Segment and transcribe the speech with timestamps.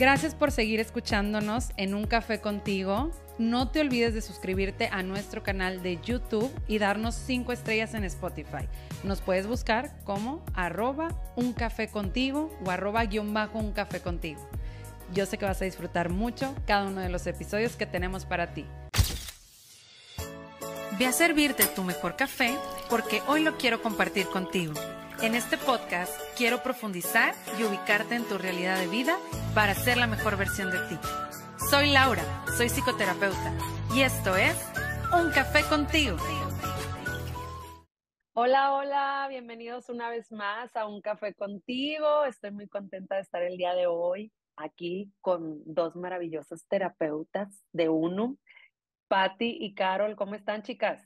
[0.00, 3.10] Gracias por seguir escuchándonos en Un Café contigo.
[3.36, 8.04] No te olvides de suscribirte a nuestro canal de YouTube y darnos 5 estrellas en
[8.04, 8.66] Spotify.
[9.04, 14.40] Nos puedes buscar como arroba un café contigo o arroba guion bajo un café contigo.
[15.12, 18.54] Yo sé que vas a disfrutar mucho cada uno de los episodios que tenemos para
[18.54, 18.64] ti.
[20.98, 22.56] Ve a servirte tu mejor café
[22.88, 24.72] porque hoy lo quiero compartir contigo.
[25.20, 29.18] En este podcast quiero profundizar y ubicarte en tu realidad de vida
[29.54, 30.98] para ser la mejor versión de ti.
[31.70, 32.22] Soy Laura,
[32.56, 33.56] soy psicoterapeuta
[33.94, 34.56] y esto es
[35.12, 36.16] Un Café contigo.
[38.32, 42.24] Hola, hola, bienvenidos una vez más a Un Café contigo.
[42.24, 47.88] Estoy muy contenta de estar el día de hoy aquí con dos maravillosos terapeutas de
[47.88, 48.36] UNO,
[49.08, 50.16] Patti y Carol.
[50.16, 51.04] ¿Cómo están, chicas?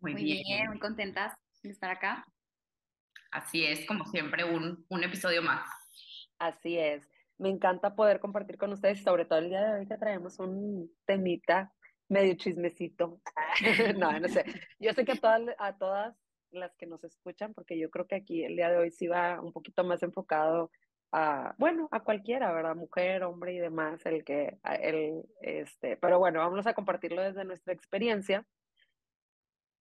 [0.00, 0.68] Muy, bien.
[0.68, 2.26] muy contentas de estar acá.
[3.30, 5.83] Así es, como siempre, un, un episodio más.
[6.38, 7.08] Así es.
[7.38, 10.90] Me encanta poder compartir con ustedes, sobre todo el día de hoy que traemos un
[11.04, 11.72] temita
[12.08, 13.20] medio chismecito.
[13.98, 14.44] no, no sé.
[14.78, 16.16] Yo sé que a todas, a todas
[16.50, 19.40] las que nos escuchan, porque yo creo que aquí el día de hoy sí va
[19.40, 20.70] un poquito más enfocado
[21.12, 22.74] a, bueno, a cualquiera, ¿verdad?
[22.74, 27.72] Mujer, hombre y demás, el que, el, este, pero bueno, vamos a compartirlo desde nuestra
[27.72, 28.44] experiencia.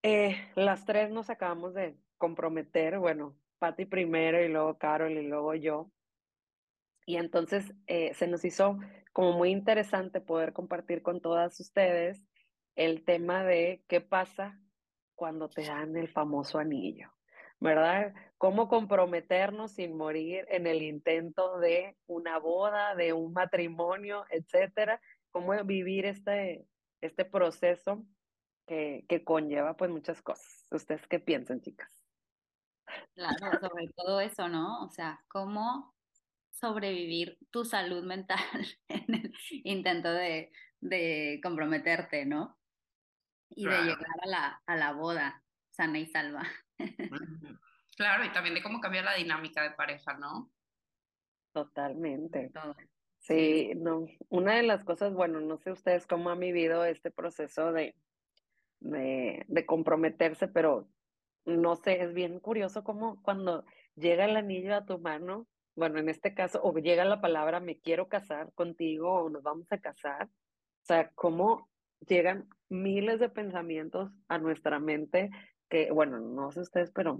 [0.04, 5.56] Eh, las tres nos acabamos de comprometer, bueno, Patti primero y luego Carol y luego
[5.56, 5.90] yo.
[7.06, 8.80] Y entonces eh, se nos hizo
[9.12, 12.23] como muy interesante poder compartir con todas ustedes
[12.76, 14.59] el tema de qué pasa
[15.16, 17.14] cuando te dan el famoso anillo.
[17.64, 18.14] ¿verdad?
[18.38, 25.00] Cómo comprometernos sin morir en el intento de una boda, de un matrimonio, etcétera.
[25.31, 26.68] Cómo vivir este,
[27.00, 28.06] este proceso
[28.68, 30.66] que, que conlleva pues muchas cosas.
[30.72, 31.90] ¿Ustedes qué piensan, chicas?
[33.16, 34.84] Claro, sobre todo eso, ¿no?
[34.84, 35.96] O sea, cómo
[36.64, 38.39] sobrevivir tu salud mental
[38.88, 39.33] en el
[39.66, 42.58] intento de, de comprometerte, ¿no?
[43.50, 46.44] Y de llegar a la, a la boda sana y salva.
[47.96, 50.52] Claro, y también de cómo cambia la dinámica de pareja, ¿no?
[51.52, 52.52] Totalmente.
[53.19, 54.07] Sí, no.
[54.29, 57.96] Una de las cosas, bueno, no sé ustedes cómo han vivido este proceso de,
[58.79, 60.90] de, de comprometerse, pero
[61.46, 63.63] no sé, es bien curioso cómo cuando
[63.96, 67.79] llega el anillo a tu mano, bueno, en este caso, o llega la palabra me
[67.79, 71.69] quiero casar contigo o nos vamos a casar, o sea, cómo
[72.07, 75.29] llegan miles de pensamientos a nuestra mente
[75.69, 77.19] que, bueno, no sé ustedes, pero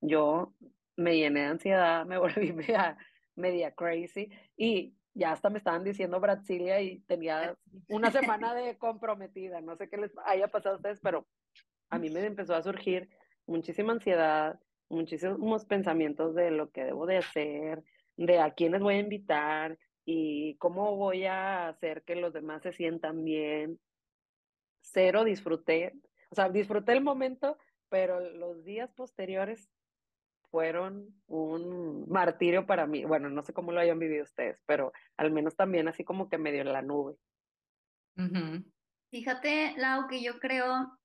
[0.00, 0.54] yo
[0.96, 2.96] me llené de ansiedad, me volví media,
[3.36, 7.56] media crazy y ya hasta me estaban diciendo Brasilia y tenía
[7.88, 9.60] una semana de comprometida.
[9.60, 11.26] No sé qué les haya pasado a ustedes, pero
[11.90, 13.10] a mí me empezó a surgir
[13.46, 14.58] muchísima ansiedad,
[14.88, 17.82] muchísimos pensamientos de lo que debo de hacer,
[18.16, 22.72] de a quiénes voy a invitar y cómo voy a hacer que los demás se
[22.72, 23.78] sientan bien.
[24.80, 25.92] Cero disfruté,
[26.30, 27.56] o sea, disfruté el momento,
[27.88, 29.70] pero los días posteriores
[30.50, 33.04] fueron un martirio para mí.
[33.04, 36.36] Bueno, no sé cómo lo hayan vivido ustedes, pero al menos también así como que
[36.36, 37.16] medio en la nube.
[39.10, 40.98] Fíjate, Lau, que yo creo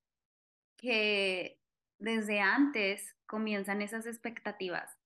[0.78, 1.59] que
[1.97, 4.97] desde antes comienzan esas expectativas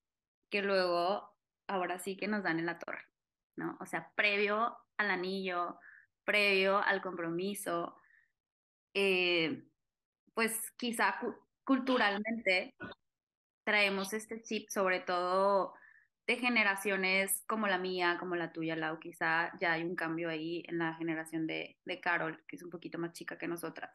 [0.50, 1.31] que luego,
[1.72, 3.06] ahora sí que nos dan en la torre,
[3.56, 3.78] ¿no?
[3.80, 5.80] O sea, previo al anillo,
[6.24, 7.98] previo al compromiso,
[8.94, 9.64] eh,
[10.34, 11.20] pues quizá
[11.64, 12.76] culturalmente
[13.64, 15.74] traemos este chip, sobre todo
[16.28, 20.64] de generaciones como la mía, como la tuya, Lau, quizá ya hay un cambio ahí
[20.68, 23.92] en la generación de, de Carol, que es un poquito más chica que nosotras.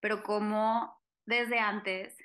[0.00, 2.16] Pero como desde antes,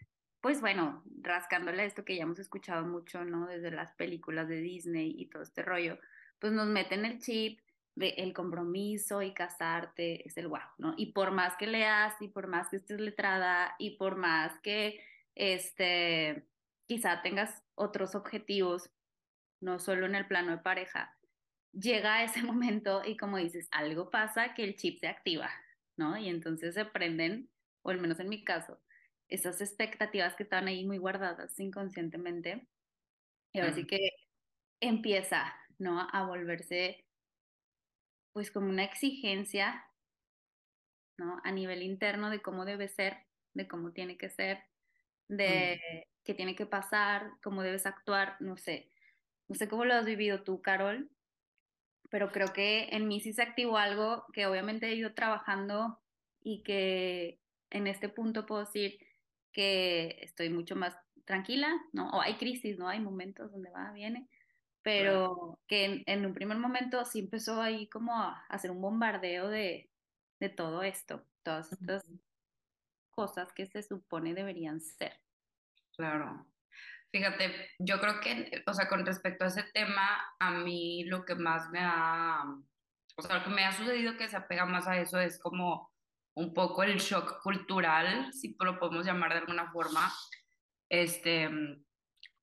[0.42, 3.48] pues bueno, rascándole esto que ya hemos escuchado mucho, ¿no?
[3.48, 6.00] Desde las películas de Disney y todo este rollo,
[6.40, 7.60] pues nos meten el chip
[7.96, 10.94] de el compromiso y casarte es el guau, ¿no?
[10.98, 15.04] Y por más que leas y por más que estés letrada y por más que
[15.36, 16.46] este
[16.88, 18.90] quizá tengas otros objetivos,
[19.62, 21.16] no solo en el plano de pareja,
[21.72, 25.50] llega ese momento y como dices, algo pasa que el chip se activa,
[25.98, 26.18] ¿no?
[26.18, 27.50] Y entonces se prenden,
[27.82, 28.80] o al menos en mi caso,
[29.30, 32.68] esas expectativas que están ahí muy guardadas inconscientemente.
[33.54, 34.12] Y ahora sí que
[34.80, 36.08] empieza, ¿no?
[36.12, 37.06] A volverse
[38.34, 39.86] pues como una exigencia,
[41.18, 41.42] ¿no?
[41.44, 43.18] A nivel interno de cómo debe ser,
[43.54, 44.64] de cómo tiene que ser,
[45.28, 48.92] de qué tiene que pasar, cómo debes actuar, no sé.
[49.48, 51.10] No sé cómo lo has vivido tú, Carol,
[52.10, 56.00] pero creo que en mí sí se activó algo que obviamente he ido trabajando
[56.42, 57.40] y que
[57.72, 59.00] en este punto puedo decir
[59.52, 62.10] que estoy mucho más tranquila, ¿no?
[62.10, 62.88] O hay crisis, ¿no?
[62.88, 64.28] Hay momentos donde va, viene,
[64.82, 69.90] pero que en, un primer momento sí empezó ahí como a hacer un bombardeo de,
[70.40, 72.04] de todo esto, todas estas
[73.12, 75.20] cosas que se supone deberían ser.
[75.96, 76.48] Claro.
[77.12, 81.36] Fíjate, yo creo que, o sea, con respecto a ese tema, a mí lo que
[81.36, 82.44] más me ha,
[83.16, 85.92] o sea, lo que me ha sucedido que se apega más a eso es como
[86.36, 90.12] un poco el shock cultural, si lo podemos llamar de alguna forma,
[90.90, 91.50] este,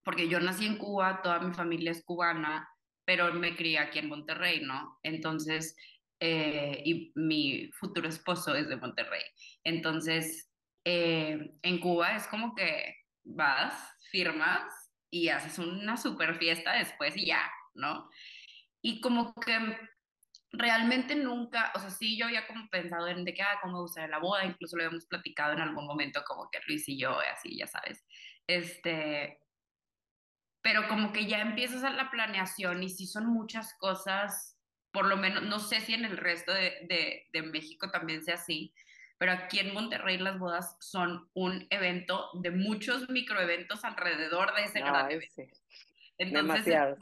[0.04, 2.68] porque yo nací en Cuba, toda mi familia es cubana,
[3.04, 4.98] pero me crié aquí en Monterrey, ¿no?
[5.02, 5.76] Entonces,
[6.20, 9.22] eh, y mi futuro esposo es de Monterrey.
[9.64, 10.50] Entonces,
[10.84, 12.94] eh, en Cuba es como que
[13.24, 13.74] vas,
[14.10, 14.62] firmas
[15.10, 18.08] y haces una super fiesta después y ya, ¿no?
[18.82, 19.58] Y como que
[20.52, 23.80] realmente nunca, o sea, sí yo había como pensado en de que, ah, cómo me
[23.80, 27.18] gustaría la boda, incluso lo habíamos platicado en algún momento como que Luis y yo,
[27.20, 28.04] así, ya sabes,
[28.46, 29.40] este,
[30.62, 34.58] pero como que ya empiezas a la planeación y sí son muchas cosas,
[34.92, 38.34] por lo menos, no sé si en el resto de, de, de México también sea
[38.34, 38.72] así,
[39.18, 44.80] pero aquí en Monterrey las bodas son un evento de muchos microeventos alrededor de ese
[44.80, 45.42] gran evento.
[46.18, 46.96] Entonces,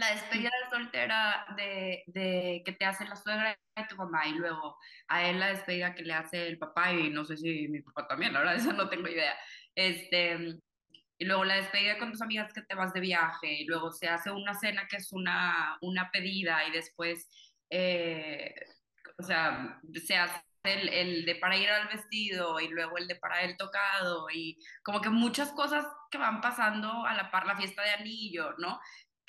[0.00, 4.32] la despedida de soltera de, de, que te hace la suegra de tu mamá y
[4.32, 7.82] luego a él la despedida que le hace el papá y no sé si mi
[7.82, 9.36] papá también, la verdad, eso no tengo idea.
[9.74, 10.58] Este,
[11.18, 14.08] y luego la despedida con tus amigas que te vas de viaje y luego se
[14.08, 17.28] hace una cena que es una, una pedida y después,
[17.68, 18.54] eh,
[19.18, 23.16] o sea, se hace el, el, de para ir al vestido y luego el de
[23.16, 27.56] para el tocado y como que muchas cosas que van pasando a la par la
[27.56, 28.80] fiesta de anillo, ¿no?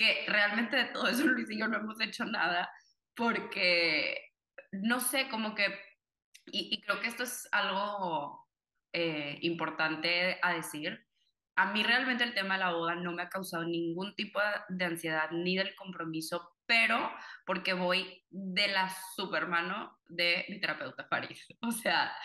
[0.01, 2.71] Que realmente de todo eso Luis y yo no hemos hecho nada
[3.15, 4.31] porque,
[4.71, 5.68] no sé, como que,
[6.48, 8.48] y, creo que esto es algo
[8.94, 11.06] eh, importante a decir,
[11.56, 14.39] a mí realmente el tema de la boda no me ha causado ningún tipo
[14.69, 17.12] de ansiedad ni del compromiso pero
[17.45, 21.38] porque voy de la supermano de mi terapeuta Farid.
[21.62, 22.15] O sea,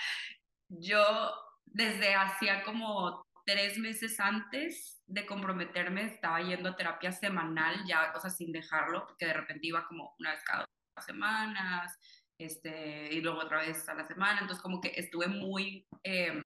[0.68, 1.34] yo
[1.64, 8.20] desde hacía como tres meses antes de comprometerme estaba yendo a terapia semanal, ya, o
[8.20, 10.66] sea, sin dejarlo, porque de repente iba como una vez cada
[10.96, 11.96] dos semanas,
[12.38, 16.42] este, y luego otra vez a la semana, entonces como que estuve muy, eh,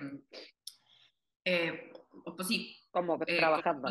[1.47, 1.93] eh,
[2.37, 2.76] pues sí.
[2.91, 3.91] Como eh, trabajando.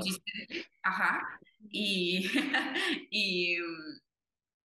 [0.83, 1.39] ajá,
[1.71, 2.29] y,
[3.09, 3.99] y mm,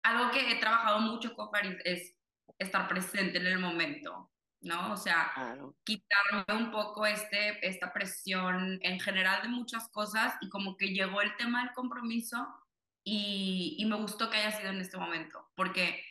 [0.03, 2.15] algo que he trabajado mucho con Farid es
[2.59, 4.31] estar presente en el momento,
[4.65, 4.93] ¿no?
[4.93, 5.31] O sea,
[5.85, 11.21] quitarme un poco este, esta presión en general de muchas cosas y como que llegó
[11.21, 12.49] el tema del compromiso
[13.05, 16.03] y, y me gustó que haya sido en este momento, porque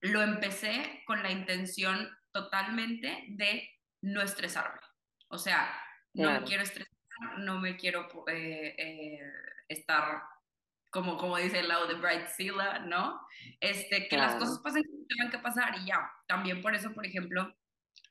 [0.00, 3.68] lo empecé con la intención totalmente de
[4.02, 4.80] no estresarme.
[5.28, 5.70] O sea,
[6.14, 6.92] no me quiero estresar,
[7.38, 9.32] no me quiero eh, eh,
[9.68, 10.22] estar
[10.90, 13.20] como, como dice el lado de Bright Silla, ¿no?
[13.60, 16.10] Este, que las cosas pasen como tengan que pasar y ya.
[16.26, 17.54] También por eso, por ejemplo,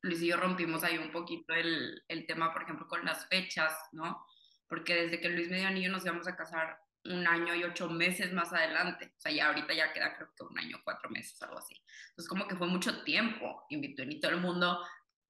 [0.02, 3.74] Luis y yo rompimos ahí un poquito el, el tema, por ejemplo, con las fechas,
[3.92, 4.26] ¿no?
[4.68, 7.90] Porque desde que Luis me dio anillo nos íbamos a casar un año y ocho
[7.90, 9.14] meses más adelante.
[9.18, 11.76] O sea, ya ahorita ya queda creo que un año, cuatro meses, algo así.
[12.10, 13.66] Entonces, como que fue mucho tiempo.
[13.70, 14.80] Invitó y todo el mundo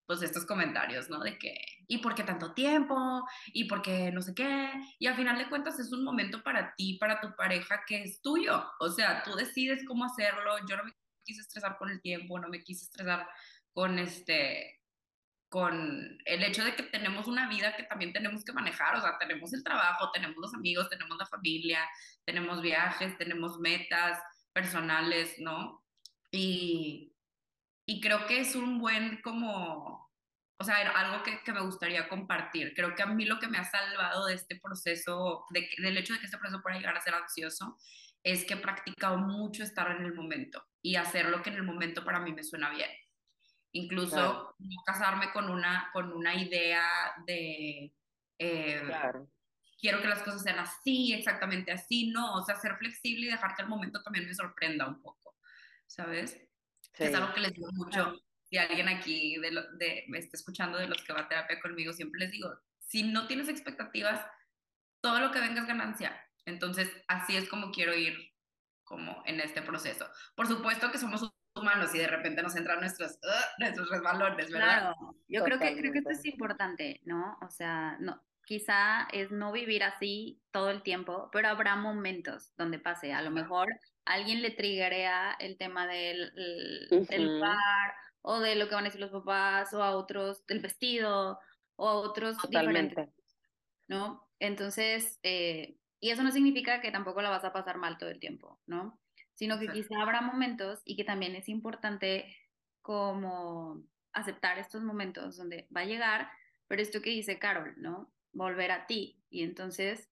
[0.09, 1.19] pues estos comentarios, ¿no?
[1.19, 1.55] De que,
[1.87, 3.23] ¿y por qué tanto tiempo?
[3.53, 4.71] ¿Y por qué no sé qué?
[4.97, 8.19] Y al final de cuentas es un momento para ti, para tu pareja, que es
[8.19, 8.65] tuyo.
[8.79, 10.57] O sea, tú decides cómo hacerlo.
[10.67, 13.29] Yo no me quise estresar con el tiempo, no me quise estresar
[13.73, 14.79] con este,
[15.49, 19.17] con el hecho de que tenemos una vida que también tenemos que manejar, o sea,
[19.17, 21.79] tenemos el trabajo, tenemos los amigos, tenemos la familia,
[22.23, 24.21] tenemos viajes, tenemos metas
[24.53, 25.83] personales, ¿no?
[26.31, 27.15] Y,
[27.87, 30.11] y creo que es un buen como,
[30.59, 32.73] o sea, algo que, que, me gustaría compartir.
[32.75, 36.13] Creo que a mí lo que me ha salvado de este proceso, de, del hecho
[36.13, 37.77] de que este proceso pueda llegar a ser ansioso,
[38.23, 41.63] es que he practicado mucho estar en el momento y hacer lo que en el
[41.63, 42.89] momento para mí me suena bien.
[43.71, 46.83] Incluso no casarme con una, con una idea
[47.25, 47.93] de...
[48.39, 48.81] Eh,
[49.79, 53.55] quiero que las cosas sean así, exactamente así, no, o sea, ser flexible y dejar
[53.55, 55.35] que el momento también me sorprenda un poco,
[55.87, 56.37] ¿sabes?
[56.97, 58.15] es algo que les digo mucho.
[58.49, 61.93] Si alguien aquí de, de, me está escuchando de los que va a terapia conmigo,
[61.93, 64.25] siempre les digo, si no tienes expectativas,
[65.01, 66.19] todo lo que venga es ganancia.
[66.45, 68.33] Entonces, así es como quiero ir
[68.83, 70.09] como en este proceso.
[70.35, 73.19] Por supuesto que somos humanos y de repente nos entran nuestros,
[73.59, 74.79] nuestros resbalones, ¿verdad?
[74.79, 77.37] Claro, yo creo que, creo que esto es importante, ¿no?
[77.41, 82.79] O sea, no, quizá es no vivir así todo el tiempo, pero habrá momentos donde
[82.79, 83.13] pase.
[83.13, 83.67] A lo mejor
[84.05, 86.31] alguien le triggerea el tema del,
[86.89, 90.61] del bar o de lo que van a decir los papás o a otros del
[90.61, 91.39] vestido
[91.75, 93.13] o a otros Totalmente.
[93.87, 94.27] ¿no?
[94.39, 98.19] Entonces, eh, Y eso no significa que tampoco la vas a pasar mal todo el
[98.19, 98.99] tiempo, ¿no?
[99.39, 102.35] Sino que quizá habrá momentos y que también es importante
[102.81, 103.81] como
[104.11, 106.29] aceptar estos momentos donde va a llegar,
[106.67, 108.11] pero esto que dice Carol, ¿no?
[108.33, 109.23] Volver a ti.
[109.29, 110.09] Y entonces,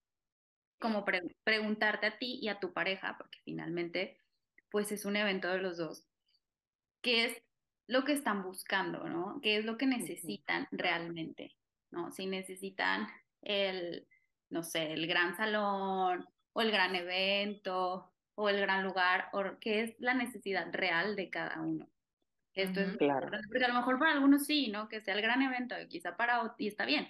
[0.78, 1.04] como
[1.44, 4.18] preguntarte a ti y a tu pareja, porque finalmente,
[4.70, 6.06] pues es un evento de los dos,
[7.02, 7.42] ¿qué es
[7.86, 9.40] lo que están buscando, ¿no?
[9.42, 11.54] ¿Qué es lo que necesitan realmente,
[11.90, 12.12] ¿no?
[12.12, 13.06] Si necesitan
[13.42, 14.08] el,
[14.48, 19.82] no sé, el gran salón o el gran evento o el gran lugar, o qué
[19.82, 21.88] es la necesidad real de cada uno.
[22.54, 23.28] Esto es claro.
[23.48, 24.88] Porque a lo mejor para algunos sí, ¿no?
[24.88, 27.08] Que sea el gran evento, quizá para y está bien,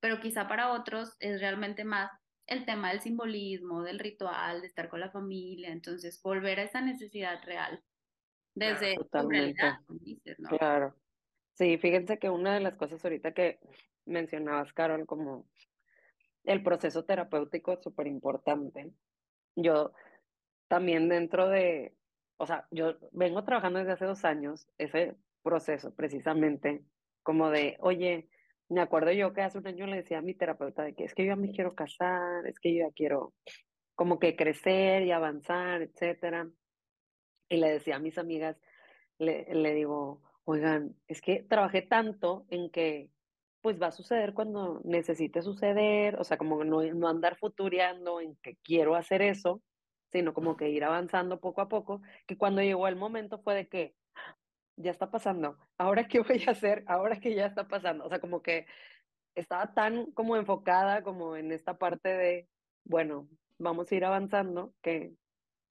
[0.00, 2.10] pero quizá para otros es realmente más
[2.46, 6.80] el tema del simbolismo, del ritual, de estar con la familia, entonces volver a esa
[6.80, 7.82] necesidad real
[8.54, 9.62] desde Totalmente.
[10.38, 10.48] ¿no?
[10.48, 10.96] Claro.
[11.52, 13.60] Sí, fíjense que una de las cosas ahorita que
[14.06, 15.46] mencionabas, Carol, como
[16.44, 18.94] el proceso terapéutico es súper importante.
[19.56, 19.92] Yo
[20.70, 21.96] también dentro de,
[22.36, 26.84] o sea, yo vengo trabajando desde hace dos años ese proceso precisamente,
[27.24, 28.28] como de, oye,
[28.68, 31.12] me acuerdo yo que hace un año le decía a mi terapeuta de que es
[31.12, 33.34] que yo ya me quiero casar, es que yo ya quiero
[33.96, 36.48] como que crecer y avanzar, etcétera.
[37.48, 38.56] Y le decía a mis amigas,
[39.18, 43.10] le, le digo, oigan, es que trabajé tanto en que
[43.60, 48.36] pues va a suceder cuando necesite suceder, o sea, como no, no andar futuriando en
[48.36, 49.60] que quiero hacer eso,
[50.12, 53.68] sino como que ir avanzando poco a poco, que cuando llegó el momento fue de
[53.68, 53.94] que
[54.76, 58.20] ya está pasando, ahora qué voy a hacer, ahora que ya está pasando, o sea,
[58.20, 58.66] como que
[59.34, 62.48] estaba tan como enfocada como en esta parte de,
[62.84, 65.14] bueno, vamos a ir avanzando, que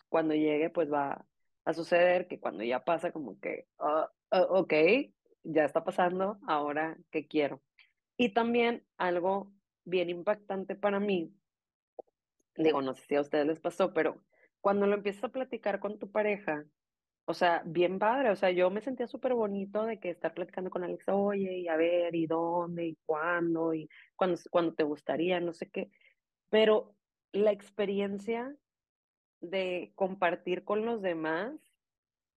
[0.10, 1.26] cuando llegue pues va
[1.66, 4.74] a suceder, que cuando ya pasa como que, ah, ah, ok,
[5.44, 7.62] ya está pasando, ahora qué quiero.
[8.18, 9.52] Y también algo
[9.86, 11.34] bien impactante para mí,
[12.56, 14.22] digo, no sé si a ustedes les pasó, pero
[14.62, 16.66] cuando lo empiezas a platicar con tu pareja,
[17.26, 20.72] o sea, bien padre, o sea, yo me sentía súper bonito de que estar platicando
[20.72, 25.40] con Alex, oye, y a ver, y dónde, y cuándo, y cuándo, cuándo te gustaría,
[25.40, 25.92] no sé qué,
[26.50, 26.96] pero
[27.32, 28.56] la experiencia
[29.42, 31.54] de compartir con los demás,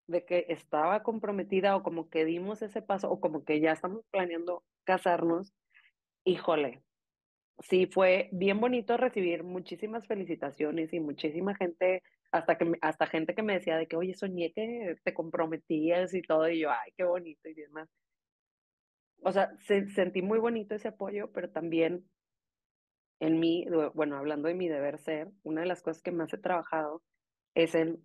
[0.07, 4.05] de que estaba comprometida o como que dimos ese paso o como que ya estamos
[4.11, 5.55] planeando casarnos,
[6.25, 6.83] híjole,
[7.61, 12.03] sí fue bien bonito recibir muchísimas felicitaciones y muchísima gente,
[12.33, 16.23] hasta que hasta gente que me decía de que, oye, soñé que te comprometías y
[16.23, 17.89] todo, y yo, ay, qué bonito y demás.
[19.23, 19.53] O sea,
[19.95, 22.09] sentí muy bonito ese apoyo, pero también
[23.21, 26.39] en mí, bueno, hablando de mi deber ser, una de las cosas que más he
[26.39, 27.03] trabajado
[27.55, 28.03] es en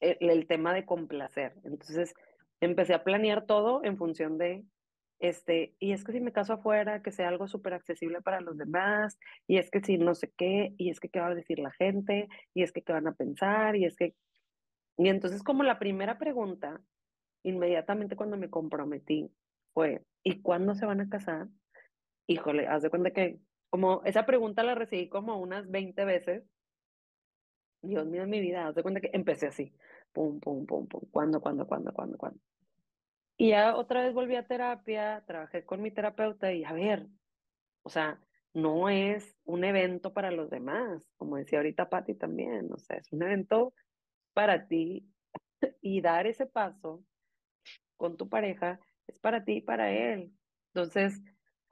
[0.00, 1.54] el tema de complacer.
[1.64, 2.14] Entonces,
[2.60, 4.64] empecé a planear todo en función de
[5.18, 8.56] este, y es que si me caso afuera, que sea algo súper accesible para los
[8.56, 11.58] demás, y es que si no sé qué, y es que qué va a decir
[11.58, 14.14] la gente, y es que qué van a pensar, y es que...
[14.96, 16.80] Y entonces como la primera pregunta,
[17.42, 19.30] inmediatamente cuando me comprometí,
[19.74, 21.48] fue, ¿y cuándo se van a casar?
[22.26, 23.38] Híjole, haz de cuenta que
[23.70, 26.44] como esa pregunta la recibí como unas 20 veces.
[27.82, 29.72] Dios mío, mi vida, haz de cuenta que empecé así,
[30.12, 32.40] pum, pum, pum, pum, ¿cuándo, cuándo, cuándo, cuándo, cuándo?
[33.40, 37.06] Y ya otra vez volví a terapia, trabajé con mi terapeuta y a ver,
[37.82, 38.20] o sea,
[38.52, 43.12] no es un evento para los demás, como decía ahorita Patti también, o sea, es
[43.12, 43.74] un evento
[44.34, 45.08] para ti
[45.80, 47.04] y dar ese paso
[47.96, 50.32] con tu pareja es para ti y para él.
[50.74, 51.22] Entonces,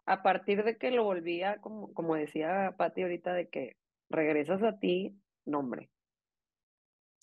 [0.07, 3.77] a partir de que lo volvía, como, como decía Patti ahorita, de que
[4.09, 5.91] regresas a ti, nombre.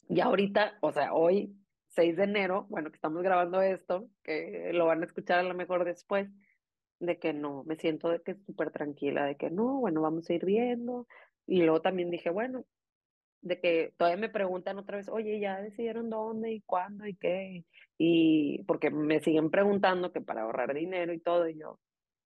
[0.10, 1.56] Y ahorita, o sea, hoy
[1.96, 5.54] 6 de enero, bueno, que estamos grabando esto, que lo van a escuchar a lo
[5.54, 6.30] mejor después,
[7.00, 10.34] de que no, me siento de que súper tranquila, de que no, bueno, vamos a
[10.34, 11.08] ir viendo.
[11.46, 12.66] Y luego también dije, bueno,
[13.42, 17.66] de que todavía me preguntan otra vez, oye, ya decidieron dónde y cuándo y qué.
[17.98, 21.80] Y porque me siguen preguntando que para ahorrar dinero y todo, y yo,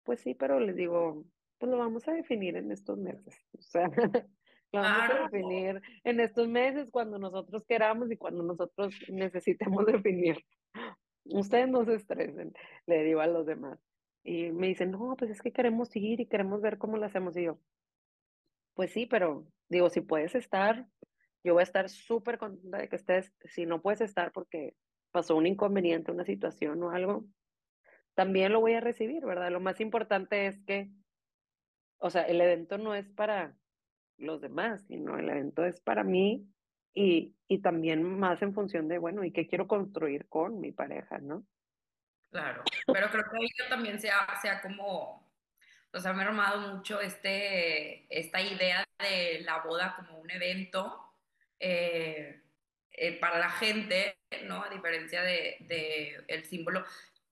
[0.05, 1.25] pues sí, pero les digo,
[1.59, 3.35] pues lo vamos a definir en estos meses.
[3.59, 3.91] O sea,
[4.73, 10.39] vamos a definir en estos meses cuando nosotros queramos y cuando nosotros necesitemos definir.
[11.25, 12.53] Ustedes no se estresen,
[12.87, 13.79] le digo a los demás.
[14.23, 17.37] Y me dicen, no, pues es que queremos seguir y queremos ver cómo lo hacemos.
[17.37, 17.59] Y yo,
[18.75, 20.87] pues sí, pero digo, si puedes estar,
[21.45, 23.33] yo voy a estar súper contenta de que estés.
[23.45, 24.75] Si no puedes estar porque
[25.13, 27.25] pasó un inconveniente, una situación o algo,
[28.15, 29.51] también lo voy a recibir, ¿verdad?
[29.51, 30.91] Lo más importante es que,
[31.99, 33.57] o sea, el evento no es para
[34.19, 36.47] los demás, sino el evento es para mí
[36.95, 41.19] y, y también más en función de, bueno, ¿y qué quiero construir con mi pareja,
[41.19, 41.45] no?
[42.31, 45.27] Claro, pero creo que ahí también sea, sea como,
[45.93, 51.03] o sea, me ha armado mucho este, esta idea de la boda como un evento
[51.61, 52.43] eh,
[52.93, 54.63] eh, para la gente, ¿no?
[54.63, 56.85] A diferencia de, de, el símbolo,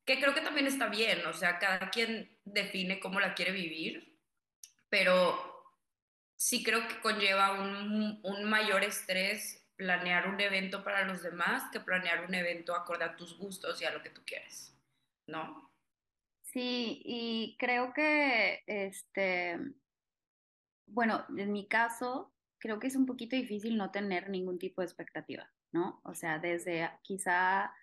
[0.05, 4.19] que creo que también está bien, o sea, cada quien define cómo la quiere vivir,
[4.89, 5.54] pero
[6.45, 11.81] sí creo que conlleva un, un mayor estrés planear un evento para los demás que
[11.81, 14.77] planear un evento acorde a tus gustos y a lo que tú quieres,
[15.27, 15.73] ¿no?
[16.43, 19.59] Sí, y creo que, este,
[20.87, 24.87] bueno, en mi caso, creo que es un poquito difícil no tener ningún tipo de
[24.87, 26.03] expectativa, ¿no?
[26.05, 27.75] O sea, desde quizá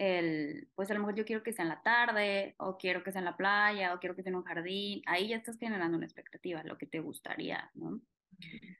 [0.00, 3.12] el, pues a lo mejor yo quiero que sea en la tarde, o quiero que
[3.12, 5.98] sea en la playa, o quiero que sea en un jardín, ahí ya estás generando
[5.98, 8.00] una expectativa, lo que te gustaría, ¿no?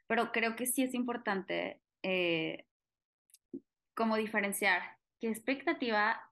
[0.06, 2.64] Pero creo que sí es importante eh,
[3.94, 4.80] como diferenciar
[5.20, 6.22] qué expectativa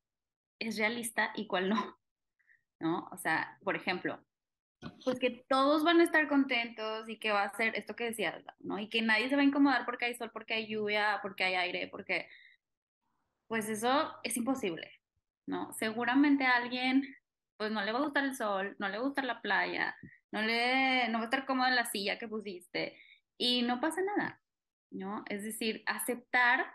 [0.59, 1.99] es realista y cuál no,
[2.81, 3.11] ¿no?
[3.13, 4.25] O sea, por ejemplo,
[5.05, 8.43] pues que todos van a estar contentos y que va a ser esto que decías,
[8.61, 8.79] ¿no?
[8.79, 11.57] Y que nadie se va a incomodar porque hay sol, porque hay lluvia, porque hay
[11.57, 12.27] aire, porque
[13.49, 14.93] pues eso es imposible,
[15.47, 15.73] ¿no?
[15.73, 17.03] Seguramente a alguien
[17.57, 19.97] pues no le va a gustar el sol, no le va a gustar la playa,
[20.31, 22.97] no le no va a estar cómodo en la silla que pusiste
[23.37, 24.41] y no pasa nada,
[24.91, 25.25] ¿no?
[25.29, 26.73] Es decir, aceptar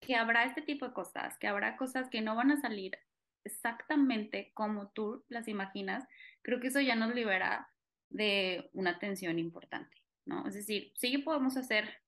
[0.00, 2.98] que habrá este tipo de cosas, que habrá cosas que no van a salir
[3.44, 6.04] exactamente como tú las imaginas,
[6.42, 7.70] creo que eso ya nos libera
[8.08, 10.46] de una tensión importante, ¿no?
[10.46, 12.02] Es decir, sí podemos hacer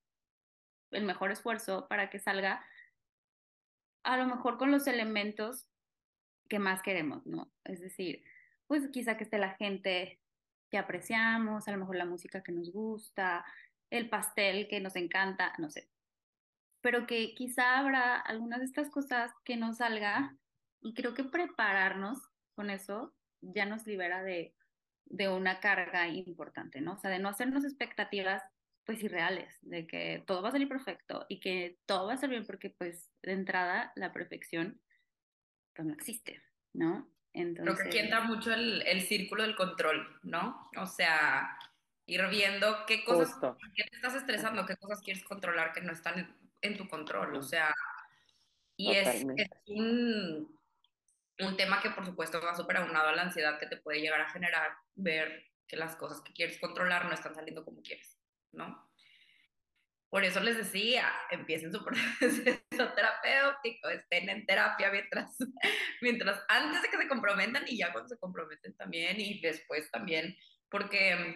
[0.91, 2.65] el mejor esfuerzo para que salga
[4.03, 5.67] a lo mejor con los elementos
[6.47, 7.51] que más queremos, ¿no?
[7.63, 8.23] Es decir,
[8.67, 10.19] pues quizá que esté la gente
[10.69, 13.45] que apreciamos, a lo mejor la música que nos gusta,
[13.89, 15.89] el pastel que nos encanta, no sé.
[16.81, 20.35] Pero que quizá habrá algunas de estas cosas que no salga
[20.81, 22.19] y creo que prepararnos
[22.55, 24.53] con eso ya nos libera de,
[25.05, 26.93] de una carga importante, ¿no?
[26.93, 28.43] O sea, de no hacernos expectativas
[28.89, 32.37] pues irreales, de que todo va a salir perfecto y que todo va a salir
[32.37, 34.81] bien porque pues de entrada la perfección
[35.75, 36.41] pues no existe,
[36.73, 37.07] ¿no?
[37.31, 37.75] Entonces...
[37.75, 40.71] Creo que aquí entra mucho el, el círculo del control, ¿no?
[40.75, 41.55] O sea,
[42.07, 43.37] ir viendo qué cosas,
[43.75, 47.35] qué te estás estresando, qué cosas quieres controlar que no están en, en tu control,
[47.35, 47.71] o sea,
[48.75, 50.59] y es, es, un,
[51.41, 54.21] un tema que por supuesto va súper aunado a la ansiedad que te puede llegar
[54.21, 58.18] a generar ver que las cosas que quieres controlar no están saliendo como quieres,
[58.51, 58.87] ¿no?
[60.09, 65.35] Por eso les decía, empiecen su proceso terapéutico, estén en terapia mientras,
[66.01, 70.35] mientras antes de que se comprometan y ya cuando se comprometen también y después también,
[70.69, 71.35] porque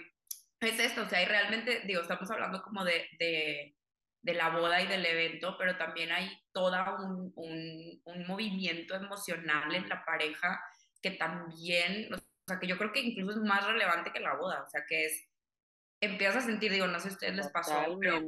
[0.60, 3.76] es esto, o sea, y realmente, digo, estamos hablando como de, de
[4.24, 9.76] de la boda y del evento, pero también hay todo un, un, un, movimiento emocional
[9.76, 10.64] en la pareja
[11.02, 14.64] que también, o sea, que yo creo que incluso es más relevante que la boda,
[14.64, 15.30] o sea, que es,
[16.06, 18.22] empiezas a sentir, digo, no sé si a ustedes les pasó, pero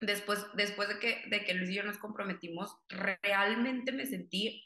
[0.00, 4.64] después, después de, que, de que Luis y yo nos comprometimos, realmente me sentí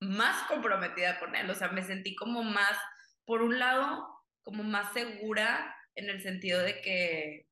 [0.00, 2.78] más comprometida con él, o sea, me sentí como más,
[3.24, 4.06] por un lado,
[4.42, 7.46] como más segura en el sentido de que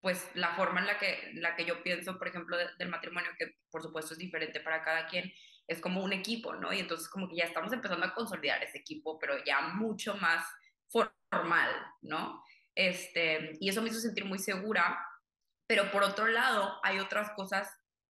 [0.00, 3.56] pues la forma en la que, la que yo pienso, por ejemplo, del matrimonio, que
[3.70, 5.30] por supuesto es diferente para cada quien,
[5.66, 6.72] es como un equipo, ¿no?
[6.72, 10.44] Y entonces como que ya estamos empezando a consolidar ese equipo, pero ya mucho más
[10.88, 12.42] formal, ¿no?
[12.80, 15.06] Este, y eso me hizo sentir muy segura,
[15.66, 17.68] pero por otro lado hay otras cosas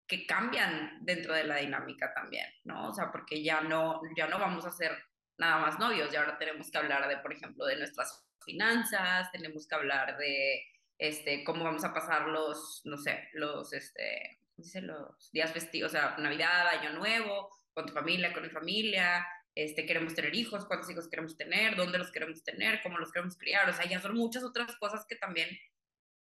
[0.07, 2.87] que cambian dentro de la dinámica también, ¿no?
[2.87, 4.97] O sea, porque ya no, ya no vamos a ser
[5.37, 9.67] nada más novios, ya ahora tenemos que hablar de, por ejemplo, de nuestras finanzas, tenemos
[9.67, 10.63] que hablar de
[10.97, 16.15] este, cómo vamos a pasar los, no sé, los, este, los días festivos, o sea,
[16.19, 21.09] Navidad, Año Nuevo, con tu familia, con mi familia, este, queremos tener hijos, cuántos hijos
[21.09, 24.43] queremos tener, dónde los queremos tener, cómo los queremos criar, o sea, ya son muchas
[24.43, 25.49] otras cosas que también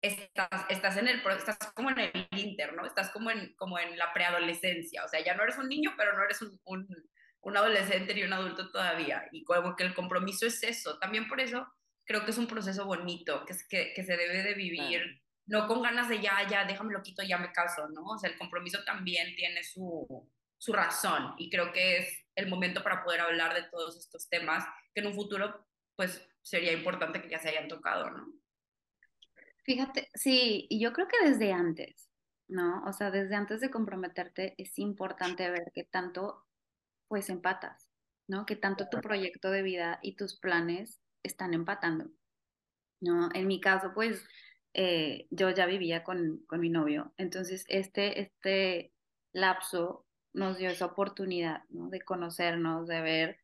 [0.01, 2.85] estás, estás en el, estás como en el inter, ¿no?
[2.85, 6.17] Estás como en, como en la preadolescencia, o sea, ya no eres un niño, pero
[6.17, 6.87] no eres un, un,
[7.41, 11.39] un adolescente ni un adulto todavía, y como que el compromiso es eso, también por
[11.39, 11.67] eso
[12.05, 15.81] creo que es un proceso bonito, que, que, que se debe de vivir, no con
[15.81, 18.03] ganas de ya, ya, déjame lo quito, ya me caso, ¿no?
[18.03, 22.83] O sea, el compromiso también tiene su, su razón y creo que es el momento
[22.83, 24.63] para poder hablar de todos estos temas
[24.93, 28.33] que en un futuro, pues, sería importante que ya se hayan tocado, ¿no?
[29.63, 32.09] Fíjate, sí, y yo creo que desde antes,
[32.47, 32.83] ¿no?
[32.85, 36.45] O sea, desde antes de comprometerte es importante ver que tanto,
[37.07, 37.87] pues, empatas,
[38.27, 38.45] ¿no?
[38.45, 42.09] Que tanto tu proyecto de vida y tus planes están empatando.
[43.01, 43.29] ¿no?
[43.33, 44.23] En mi caso, pues
[44.73, 48.93] eh, yo ya vivía con, con, mi novio, entonces este, este
[49.33, 51.89] lapso nos dio esa oportunidad ¿no?
[51.89, 53.39] de conocernos, de ver,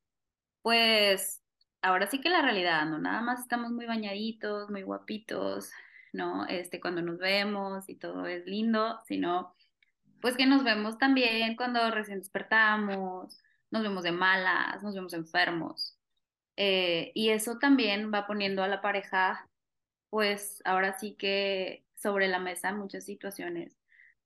[0.62, 1.42] pues,
[1.82, 3.00] ahora sí que la realidad, ¿no?
[3.00, 5.72] Nada más estamos muy bañaditos, muy guapitos,
[6.14, 6.46] ¿no?
[6.48, 9.56] Este, cuando nos vemos y todo es lindo, sino
[10.22, 15.98] pues que nos vemos también cuando recién despertamos, nos vemos de malas, nos vemos enfermos.
[16.56, 19.48] Eh, y eso también va poniendo a la pareja,
[20.10, 23.78] pues ahora sí que sobre la mesa muchas situaciones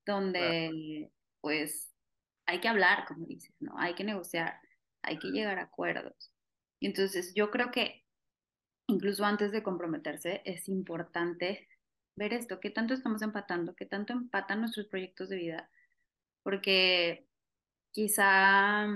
[0.05, 1.90] donde pues
[2.51, 3.77] hay que hablar, como dices, ¿no?
[3.77, 4.59] Hay que negociar,
[5.01, 6.33] hay que llegar a acuerdos.
[6.79, 8.05] Y entonces yo creo que
[8.87, 11.69] incluso antes de comprometerse es importante
[12.15, 15.69] ver esto, qué tanto estamos empatando, qué tanto empatan nuestros proyectos de vida,
[16.43, 17.27] porque
[17.91, 18.87] quizá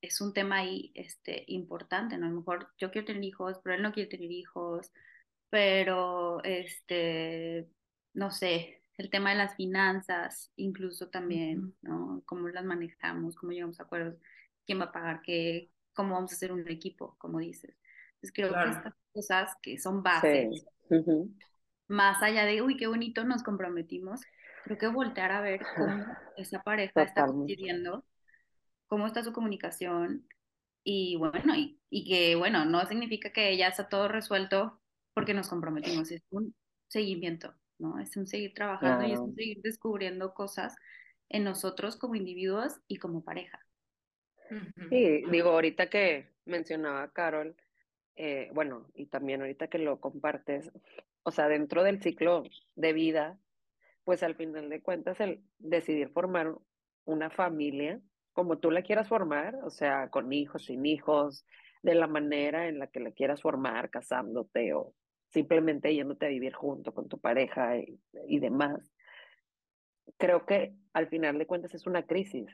[0.00, 2.26] es un tema ahí este, importante, ¿no?
[2.26, 4.92] A lo mejor yo quiero tener hijos, pero él no quiere tener hijos,
[5.50, 7.68] pero, este,
[8.14, 12.22] no sé, el tema de las finanzas, incluso también, ¿no?
[12.24, 14.16] Cómo las manejamos, cómo llegamos a acuerdos,
[14.64, 17.76] quién va a pagar qué, cómo vamos a hacer un equipo, como dices.
[18.14, 20.66] Entonces creo que estas cosas que son bases,
[21.88, 24.22] más allá de, uy, qué bonito nos comprometimos,
[24.64, 26.04] creo que voltear a ver cómo
[26.36, 28.04] esa pareja está decidiendo,
[28.86, 30.26] cómo está su comunicación,
[30.82, 34.80] y bueno, y, y, que bueno, no significa que ya está todo resuelto
[35.14, 36.54] porque nos comprometimos, es un
[36.86, 37.98] seguimiento, ¿no?
[37.98, 40.76] Es un seguir trabajando y es un seguir descubriendo cosas
[41.28, 43.60] en nosotros como individuos y como pareja.
[44.90, 47.56] Sí, digo, ahorita que mencionaba Carol,
[48.14, 50.70] eh, bueno, y también ahorita que lo compartes,
[51.24, 52.44] o sea, dentro del ciclo
[52.76, 53.38] de vida,
[54.04, 56.54] pues al final de cuentas el decidir formar
[57.04, 58.00] una familia
[58.36, 61.46] como tú la quieras formar, o sea, con hijos, sin hijos,
[61.82, 64.92] de la manera en la que la quieras formar, casándote o
[65.36, 68.90] simplemente yéndote a vivir junto con tu pareja y, demás.
[70.16, 72.48] Creo que al final de cuentas es una crisis,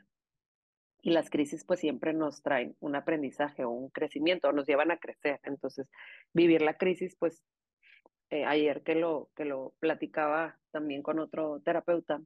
[1.01, 4.91] y las crisis pues siempre nos traen un aprendizaje o un crecimiento, o nos llevan
[4.91, 5.39] a crecer.
[5.45, 5.89] Entonces,
[6.33, 7.45] vivir la crisis, pues
[8.31, 12.21] eh, ayer que lo, que lo platicaba también con otro terapeuta,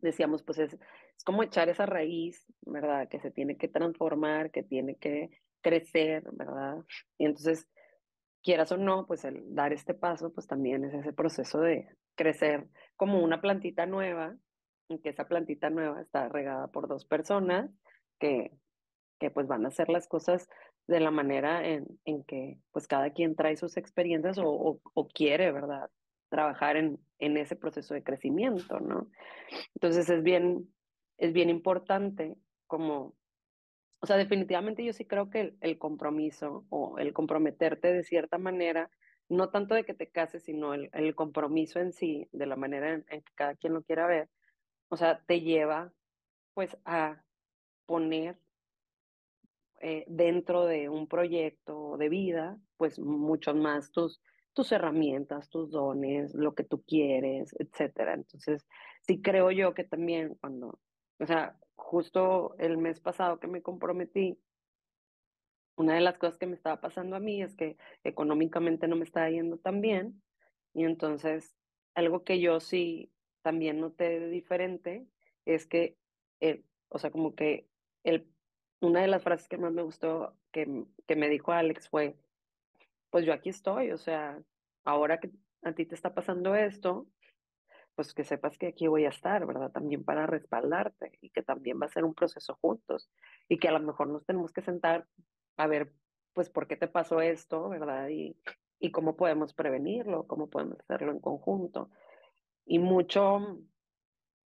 [0.00, 3.08] decíamos, pues es, es como echar esa raíz, ¿verdad?
[3.08, 5.30] Que se tiene que transformar, que tiene que
[5.62, 6.84] crecer, ¿verdad?
[7.16, 7.66] Y entonces,
[8.42, 12.68] quieras o no, pues el dar este paso, pues también es ese proceso de crecer
[12.96, 14.36] como una plantita nueva
[14.88, 17.70] en que esa plantita nueva está regada por dos personas
[18.18, 18.50] que,
[19.18, 20.48] que pues van a hacer las cosas
[20.86, 25.52] de la manera en, en que pues cada quien trae sus experiencias o, o, quiere,
[25.52, 25.90] ¿verdad?
[26.30, 29.08] Trabajar en, en ese proceso de crecimiento, ¿no?
[29.74, 30.72] Entonces es bien,
[31.18, 33.14] es bien importante como,
[34.00, 38.38] o sea, definitivamente yo sí creo que el, el compromiso o el comprometerte de cierta
[38.38, 38.90] manera,
[39.28, 42.92] no tanto de que te cases, sino el, el compromiso en sí, de la manera
[42.94, 44.30] en, que cada quien lo quiera ver,
[44.88, 45.92] o sea, te lleva
[46.54, 47.22] pues a
[47.86, 48.38] poner
[49.80, 54.20] eh, dentro de un proyecto de vida, pues mucho más tus,
[54.52, 58.14] tus herramientas, tus dones, lo que tú quieres, etcétera.
[58.14, 58.66] Entonces,
[59.02, 60.80] sí creo yo que también cuando,
[61.20, 64.38] o sea, justo el mes pasado que me comprometí,
[65.76, 69.04] una de las cosas que me estaba pasando a mí es que económicamente no me
[69.04, 70.20] estaba yendo tan bien
[70.74, 71.56] y entonces
[71.94, 73.12] algo que yo sí
[73.42, 75.06] también noté diferente
[75.46, 75.96] es que,
[76.40, 77.68] eh, o sea, como que
[78.02, 78.26] el,
[78.80, 82.16] una de las frases que más me gustó que, que me dijo Alex fue,
[83.10, 84.42] pues yo aquí estoy, o sea,
[84.84, 85.30] ahora que
[85.62, 87.06] a ti te está pasando esto,
[87.98, 89.72] pues que sepas que aquí voy a estar, ¿verdad?
[89.72, 93.10] También para respaldarte y que también va a ser un proceso juntos
[93.48, 95.04] y que a lo mejor nos tenemos que sentar
[95.56, 95.92] a ver,
[96.32, 98.08] pues, por qué te pasó esto, ¿verdad?
[98.08, 98.36] Y,
[98.78, 101.90] y cómo podemos prevenirlo, cómo podemos hacerlo en conjunto
[102.64, 103.58] y mucho,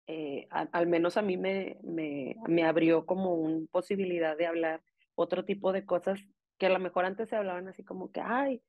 [0.06, 4.82] eh, al menos a mí me, me, me abrió como una posibilidad de hablar
[5.14, 6.20] otro tipo de cosas
[6.58, 8.62] que a lo mejor antes se hablaban así como que, ay,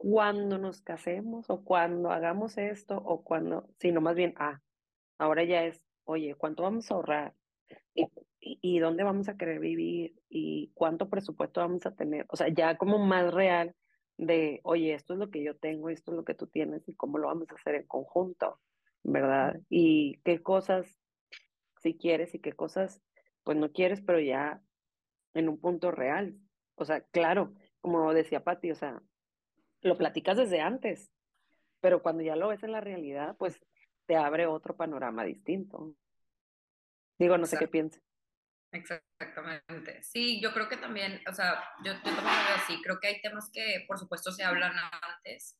[0.00, 4.60] cuando nos casemos o cuando hagamos esto o cuando, sino más bien, ah,
[5.18, 7.34] ahora ya es, oye, ¿cuánto vamos a ahorrar?
[7.94, 8.06] ¿Y,
[8.40, 10.14] y, dónde vamos a querer vivir?
[10.30, 12.24] ¿Y cuánto presupuesto vamos a tener?
[12.30, 13.74] O sea, ya como más real
[14.16, 16.94] de, oye, esto es lo que yo tengo, esto es lo que tú tienes y
[16.94, 18.58] cómo lo vamos a hacer en conjunto.
[19.02, 19.60] ¿verdad?
[19.68, 20.86] Y qué cosas
[21.82, 23.02] si quieres y qué cosas
[23.42, 24.62] pues no quieres, pero ya
[25.34, 26.36] en un punto real.
[26.74, 29.02] O sea, claro, como decía Patti, o sea,
[29.82, 31.10] lo platicas desde antes,
[31.80, 33.60] pero cuando ya lo ves en la realidad, pues
[34.06, 35.94] te abre otro panorama distinto.
[37.18, 38.02] Digo, no sé qué piensas.
[38.72, 40.02] Exactamente.
[40.02, 42.80] Sí, yo creo que también, o sea, yo, yo también lo veo así.
[42.82, 45.58] Creo que hay temas que, por supuesto, se hablan antes.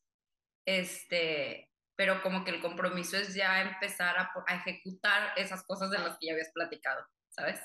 [0.65, 6.17] Este, pero como que el compromiso es ya empezar a, ejecutar esas cosas de las
[6.19, 7.61] que ya habías platicado, ¿sabes?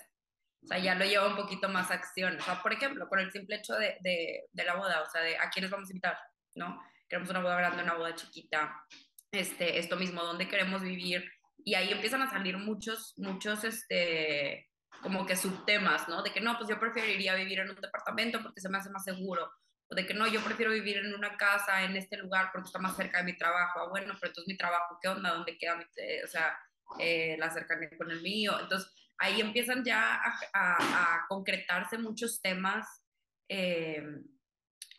[0.63, 2.37] O sea, ya lo lleva un poquito más a acción.
[2.37, 5.21] O sea, por ejemplo, con el simple hecho de, de, de, la boda, o sea,
[5.21, 6.17] de a quiénes vamos a invitar,
[6.55, 6.81] ¿no?
[7.07, 8.83] Queremos una boda grande, una boda chiquita,
[9.31, 11.29] este, esto mismo, dónde queremos vivir.
[11.63, 14.69] Y ahí empiezan a salir muchos, muchos, este,
[15.01, 16.23] como que subtemas, ¿no?
[16.23, 19.03] De que no, pues yo preferiría vivir en un departamento porque se me hace más
[19.03, 19.51] seguro.
[19.87, 22.79] O de que no, yo prefiero vivir en una casa, en este lugar, porque está
[22.79, 23.81] más cerca de mi trabajo.
[23.81, 25.33] Ah, bueno, pero entonces mi trabajo, ¿qué onda?
[25.33, 25.83] ¿Dónde queda mi,
[26.23, 26.57] o sea,
[26.99, 28.59] eh, la cercanía con el mío?
[28.59, 33.03] Entonces, ahí empiezan ya a, a, concretarse muchos temas
[33.47, 34.03] eh,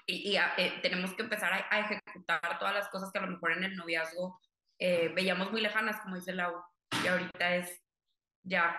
[0.06, 3.64] y, eh, tenemos que empezar a, ejecutar todas las cosas que a lo mejor en
[3.64, 4.40] el noviazgo
[4.78, 6.54] eh, veíamos muy lejanas, como dice Lau,
[7.02, 7.82] y ahorita es
[8.44, 8.78] ya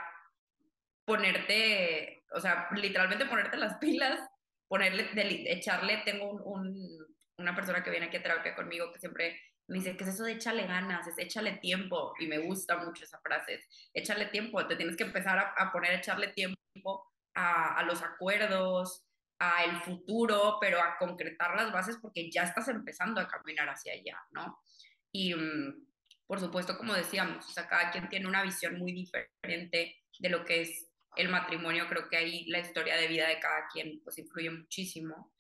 [1.06, 4.20] ponerte, o sea, literalmente ponerte las pilas,
[4.68, 5.10] ponerle,
[5.52, 7.06] echarle, tengo un,
[7.38, 10.24] una persona que viene aquí a terapia conmigo que siempre me dice, ¿qué es eso
[10.24, 11.08] de échale ganas?
[11.08, 12.14] Es échale tiempo.
[12.20, 13.60] Y me gusta mucho esa frase,
[13.94, 14.66] échale tiempo.
[14.66, 16.58] Te tienes que empezar a, a poner, echarle tiempo
[17.36, 19.07] a, a, los acuerdos,
[19.40, 23.94] a el futuro, pero a concretar las bases porque ya estás empezando a caminar hacia
[23.94, 24.60] allá, ¿no?
[25.12, 25.88] Y mm,
[26.26, 30.44] por supuesto, como decíamos, o sea, cada quien tiene una visión muy diferente de lo
[30.44, 31.88] que es el matrimonio.
[31.88, 35.34] Creo que ahí la historia de vida de cada quien pues influye muchísimo.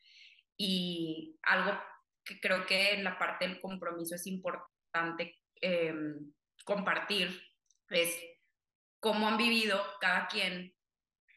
[0.55, 1.77] Y algo
[2.23, 5.93] que creo que en la parte del compromiso es importante eh,
[6.63, 7.41] compartir
[7.89, 8.17] es
[8.99, 10.73] cómo han vivido cada quien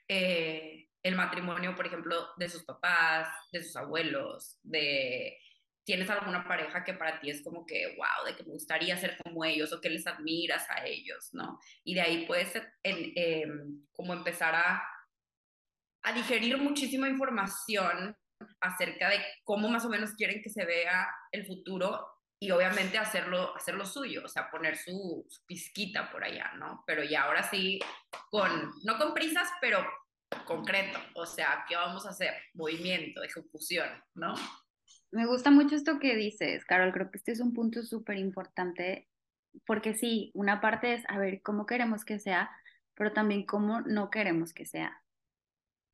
[0.09, 5.39] eh, el matrimonio, por ejemplo, de sus papás, de sus abuelos, de
[5.85, 9.17] tienes alguna pareja que para ti es como que, wow, de que me gustaría ser
[9.25, 11.59] como ellos o que les admiras a ellos, ¿no?
[11.85, 12.53] Y de ahí puedes
[12.85, 13.49] eh,
[13.93, 14.83] como empezar a,
[16.03, 18.17] a digerir muchísima información
[18.61, 22.07] acerca de cómo más o menos quieren que se vea el futuro
[22.43, 26.83] y obviamente hacerlo, hacerlo suyo, o sea, poner su, su, pizquita por allá, ¿no?
[26.87, 27.79] Pero ya ahora sí,
[28.31, 29.85] con, no con prisas, pero
[30.45, 32.35] concreto, o sea, ¿qué vamos a hacer?
[32.55, 34.35] Movimiento, ejecución, ¿no?
[35.13, 39.09] Me gusta mucho esto que dices, Carol, creo que este es un punto súper importante,
[39.67, 42.51] porque sí, una parte es, a ver, cómo queremos que sea,
[42.95, 45.03] pero también cómo no queremos que sea,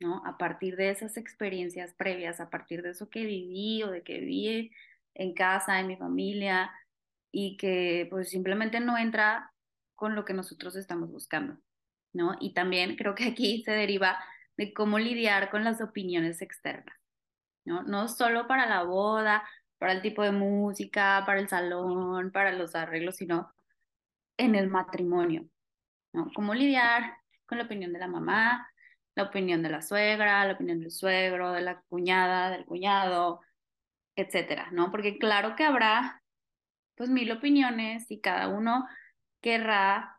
[0.01, 0.23] ¿no?
[0.27, 4.21] A partir de esas experiencias previas, a partir de eso que viví o de que
[4.21, 4.71] viví
[5.15, 6.71] en casa, en mi familia,
[7.33, 9.53] y que pues simplemente no entra
[9.95, 11.59] con lo que nosotros estamos buscando.
[12.13, 12.37] ¿No?
[12.41, 14.19] Y también creo que aquí se deriva
[14.57, 16.97] de cómo lidiar con las opiniones externas,
[17.65, 17.83] ¿no?
[17.83, 19.47] No solo para la boda,
[19.79, 23.53] para el tipo de música, para el salón, para los arreglos, sino
[24.39, 25.49] en el matrimonio,
[26.13, 26.31] ¿no?
[26.35, 27.17] Cómo lidiar
[27.47, 28.69] con la opinión de la mamá,
[29.15, 33.41] la opinión de la suegra, la opinión del suegro, de la cuñada, del cuñado,
[34.17, 34.91] etcétera, ¿no?
[34.91, 36.23] Porque claro que habrá
[36.97, 38.87] pues mil opiniones y cada uno
[39.41, 40.19] querrá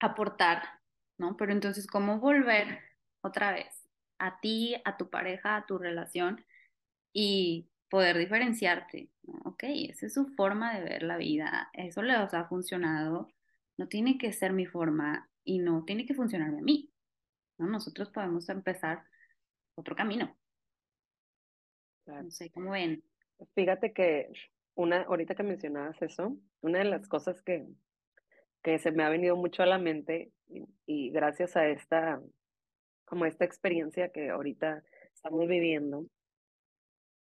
[0.00, 0.79] aportar
[1.20, 1.36] ¿no?
[1.36, 2.80] Pero entonces, ¿cómo volver
[3.20, 3.86] otra vez
[4.18, 6.44] a ti, a tu pareja, a tu relación
[7.12, 9.10] y poder diferenciarte?
[9.24, 9.38] ¿no?
[9.44, 13.28] Ok, esa es su forma de ver la vida, eso les ha funcionado,
[13.76, 16.90] no tiene que ser mi forma y no tiene que funcionarme a mí,
[17.58, 17.66] ¿no?
[17.66, 19.04] Nosotros podemos empezar
[19.74, 20.34] otro camino.
[22.06, 23.04] No sé, ¿cómo ven?
[23.54, 24.32] Fíjate que
[24.74, 27.68] una, ahorita que mencionabas eso, una de las cosas que,
[28.62, 30.32] que se me ha venido mucho a la mente
[30.86, 32.20] y, gracias a esta,
[33.04, 34.82] como esta experiencia que ahorita
[35.14, 36.06] estamos viviendo,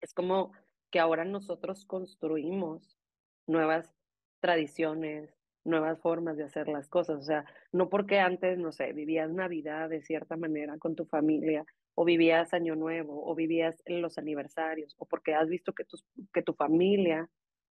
[0.01, 0.53] es como
[0.91, 2.99] que ahora nosotros construimos
[3.47, 3.93] nuevas
[4.41, 7.19] tradiciones, nuevas formas de hacer las cosas.
[7.19, 11.65] O sea, no porque antes, no sé, vivías Navidad de cierta manera con tu familia,
[11.95, 16.43] o vivías Año Nuevo, o vivías los aniversarios, o porque has visto que, tus, que
[16.43, 17.29] tu familia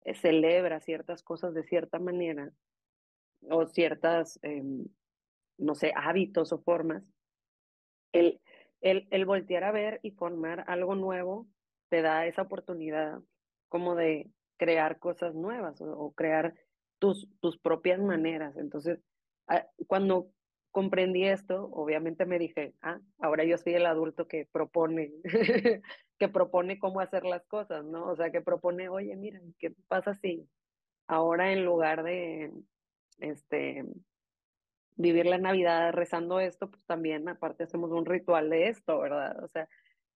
[0.04, 2.52] eh, celebra ciertas cosas de cierta manera,
[3.48, 4.84] o ciertas, em,
[5.60, 7.02] no sé, hábitos o formas,
[8.12, 8.40] el,
[8.80, 11.46] el, el voltear a ver y formar algo nuevo
[11.88, 13.20] te da esa oportunidad
[13.68, 16.54] como de crear cosas nuevas o, crear
[16.98, 18.56] tus, tus propias maneras.
[18.56, 19.00] Entonces,
[19.48, 20.28] ah, cuando
[20.70, 25.12] comprendí esto, obviamente me dije, ah, ahora yo soy el adulto que propone,
[26.18, 28.06] que propone cómo hacer las cosas, ¿no?
[28.06, 30.48] O sea, que propone, oye, mira, ¿qué pasa si
[31.08, 32.52] ahora en lugar de,
[33.18, 33.84] este,
[35.00, 39.42] vivir la Navidad rezando esto, pues también aparte hacemos un ritual de esto, ¿verdad?
[39.42, 39.68] O sea,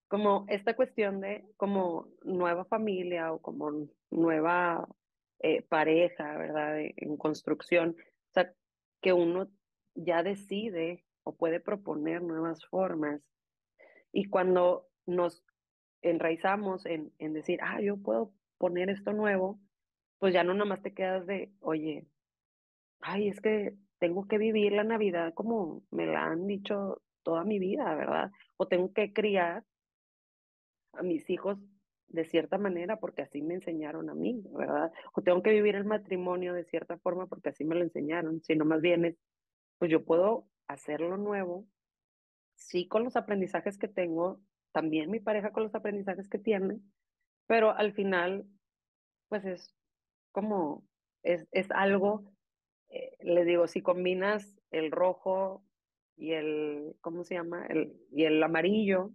[0.08, 4.86] como esta cuestión de como nueva familia o como nueva
[5.40, 6.78] eh, pareja, ¿verdad?
[6.78, 8.52] en construcción, o sea,
[9.00, 9.48] que uno
[9.94, 13.22] ya decide o puede proponer nuevas formas.
[14.12, 15.42] Y cuando nos
[16.02, 19.58] enraizamos en, en decir, ah, yo puedo poner esto nuevo,
[20.18, 22.06] pues ya no nomás te quedas de, oye,
[23.00, 27.58] ay, es que tengo que vivir la Navidad como me la han dicho toda mi
[27.58, 28.30] vida, ¿verdad?
[28.56, 29.64] O tengo que criar
[30.92, 31.58] a mis hijos
[32.08, 34.92] de cierta manera porque así me enseñaron a mí, ¿verdad?
[35.14, 38.64] O tengo que vivir el matrimonio de cierta forma porque así me lo enseñaron, sino
[38.64, 39.16] más bien es,
[39.78, 41.66] pues yo puedo hacerlo nuevo,
[42.54, 44.40] sí con los aprendizajes que tengo,
[44.72, 46.80] también mi pareja con los aprendizajes que tiene,
[47.46, 48.46] pero al final,
[49.28, 49.74] pues es
[50.32, 50.84] como,
[51.22, 52.24] es, es algo,
[52.94, 55.64] eh, le digo, si combinas el rojo
[56.16, 57.66] y el, ¿cómo se llama?
[57.66, 59.10] El, y el amarillo,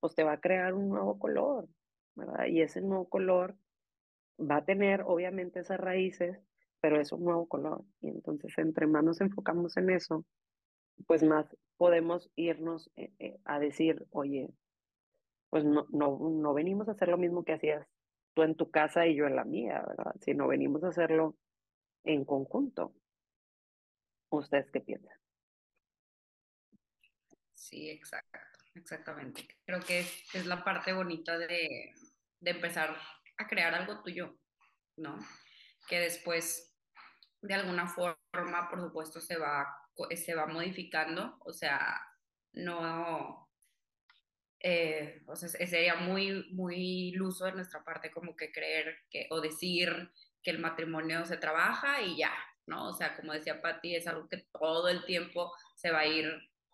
[0.00, 1.66] pues te va a crear un nuevo color,
[2.14, 2.46] ¿verdad?
[2.46, 3.56] Y ese nuevo color
[4.38, 6.38] va a tener obviamente esas raíces,
[6.82, 7.82] pero es un nuevo color.
[8.02, 10.26] Y entonces entre más nos enfocamos en eso,
[11.06, 11.46] pues más
[11.78, 14.50] podemos irnos eh, eh, a decir, oye,
[15.48, 17.86] pues no, no, no venimos a hacer lo mismo que hacías
[18.34, 20.14] tú en tu casa y yo en la mía, ¿verdad?
[20.20, 21.36] Sino venimos a hacerlo
[22.04, 22.92] en conjunto.
[24.30, 25.16] ¿Ustedes qué piensan?
[27.54, 28.38] Sí, exacto,
[28.74, 29.48] exactamente.
[29.64, 31.94] Creo que es, es la parte bonita de,
[32.40, 32.96] de empezar
[33.38, 34.38] a crear algo tuyo,
[34.96, 35.18] ¿no?
[35.88, 36.76] Que después,
[37.40, 39.66] de alguna forma, por supuesto, se va,
[40.14, 42.00] se va modificando, o sea,
[42.52, 43.50] no,
[44.60, 49.40] eh, o sea, sería muy, muy iluso de nuestra parte como que creer que, o
[49.40, 50.10] decir
[50.42, 52.32] que el matrimonio se trabaja y ya,
[52.66, 52.88] ¿no?
[52.88, 56.26] O sea, como decía Patti, es algo que todo el tiempo se va a ir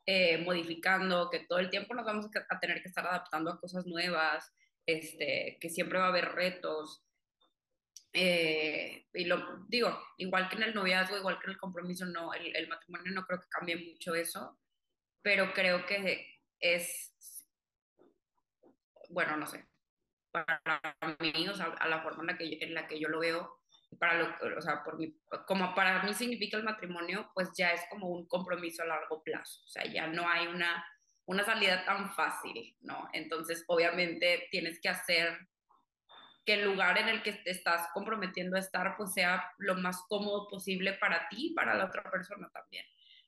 [0.06, 3.86] eh, modificando, que todo el tiempo nos vamos a tener que estar adaptando a cosas
[3.86, 4.52] nuevas,
[4.86, 7.04] este, que siempre va a haber retos.
[8.12, 12.34] Eh, y lo digo, igual que en el noviazgo, igual que en el compromiso, no,
[12.34, 14.58] el, el matrimonio no creo que cambie mucho eso,
[15.22, 17.12] pero creo que es,
[19.10, 19.64] bueno, no sé,
[20.30, 20.60] para
[21.20, 23.59] mí, o sea, a la forma en la que, en la que yo lo veo,
[23.98, 25.14] para lo, o sea, por mi,
[25.46, 29.60] como para mí significa el matrimonio, pues ya es como un compromiso a largo plazo,
[29.64, 30.84] o sea, ya no hay una
[31.30, 33.08] una salida tan fácil, ¿no?
[33.12, 35.38] Entonces, obviamente, tienes que hacer
[36.44, 40.02] que el lugar en el que te estás comprometiendo a estar, pues sea lo más
[40.08, 42.84] cómodo posible para ti y para la otra persona también,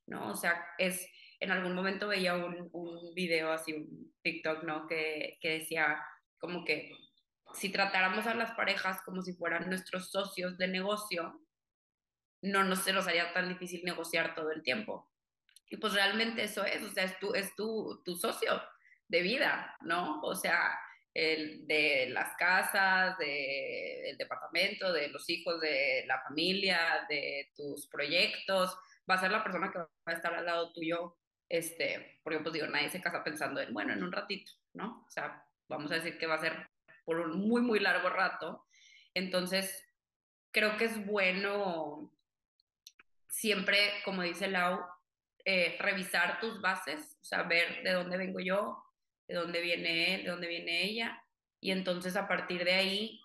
[0.06, 0.32] ¿no?
[0.32, 1.06] O sea, es,
[1.38, 4.88] en algún momento veía un, un video así, un TikTok, ¿no?
[4.88, 6.04] Que, que decía
[6.38, 6.90] como que
[7.54, 11.40] si tratáramos a las parejas como si fueran nuestros socios de negocio,
[12.42, 15.10] no nos se nos haría tan difícil negociar todo el tiempo.
[15.68, 18.62] Y pues realmente eso es, o sea, es tu, es tu, tu socio
[19.08, 20.20] de vida, ¿no?
[20.22, 20.78] O sea,
[21.14, 27.86] el de las casas, del el departamento, de los hijos, de la familia, de tus
[27.86, 28.76] proyectos,
[29.08, 31.16] va a ser la persona que va a estar al lado tuyo,
[31.48, 35.04] este, porque pues digo, nadie se casa pensando en, bueno, en un ratito, ¿no?
[35.06, 36.71] O sea, vamos a decir que va a ser
[37.12, 38.64] por un muy, muy largo rato.
[39.14, 39.86] Entonces,
[40.50, 42.10] creo que es bueno
[43.28, 44.80] siempre, como dice Lau,
[45.44, 48.82] eh, revisar tus bases, o sea, de dónde vengo yo,
[49.28, 51.22] de dónde viene él, de dónde viene ella,
[51.60, 53.20] y entonces a partir de ahí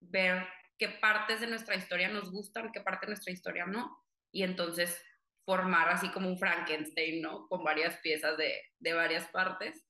[0.00, 0.46] ver
[0.78, 5.02] qué partes de nuestra historia nos gustan, qué parte de nuestra historia no, y entonces
[5.44, 7.46] formar así como un Frankenstein, ¿no?
[7.48, 9.84] Con varias piezas de varias partes,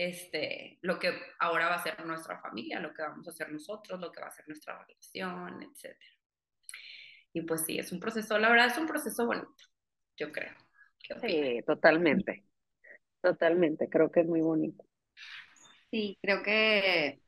[0.00, 4.00] este, lo que ahora va a ser nuestra familia, lo que vamos a hacer nosotros,
[4.00, 5.94] lo que va a ser nuestra relación, etc.
[7.34, 9.52] Y pues sí, es un proceso, la verdad es un proceso bonito,
[10.16, 10.54] yo creo.
[11.20, 12.46] Sí, totalmente.
[13.20, 14.82] Totalmente, creo que es muy bonito.
[15.90, 17.20] Sí, creo que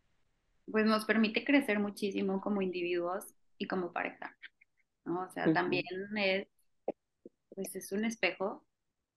[0.65, 4.35] pues nos permite crecer muchísimo como individuos y como pareja,
[5.05, 5.25] ¿no?
[5.25, 5.85] O sea, también
[6.17, 6.49] es,
[7.51, 8.65] pues es un espejo,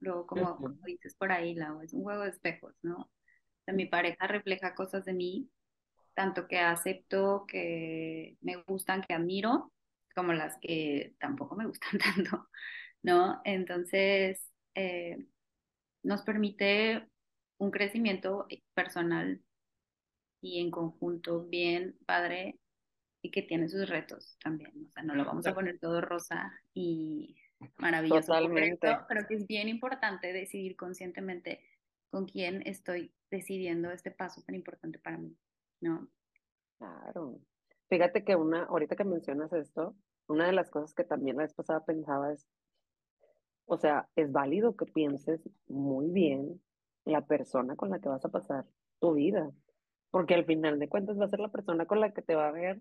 [0.02, 3.10] luego como, como dices por ahí, Lau, es un juego de espejos, ¿no?
[3.66, 5.50] Sea, mi pareja refleja cosas de mí,
[6.14, 9.72] tanto que acepto, que me gustan, que admiro,
[10.16, 12.48] como las que tampoco me gustan tanto,
[13.04, 13.42] ¿no?
[13.44, 15.18] Entonces, eh,
[16.04, 17.08] nos permite
[17.58, 19.42] un crecimiento personal
[20.42, 22.60] y en conjunto bien padre
[23.22, 24.72] y que tiene sus retos también.
[24.88, 27.36] O sea, no lo vamos a poner todo rosa y
[27.78, 28.28] maravilloso.
[28.28, 28.98] Totalmente.
[29.08, 31.62] Creo que es bien importante decidir conscientemente
[32.10, 35.36] con quién estoy decidiendo este paso tan importante para mí,
[35.82, 36.08] ¿no?
[36.78, 37.40] Claro.
[37.90, 39.96] Fíjate que una, ahorita que mencionas esto,
[40.28, 42.48] una de las cosas que también la vez pasada pensaba es,
[43.66, 46.62] o sea, es válido que pienses muy bien
[47.06, 48.66] la persona con la que vas a pasar
[49.00, 49.52] tu vida,
[50.12, 52.48] porque al final de cuentas va a ser la persona con la que te va
[52.48, 52.80] a ver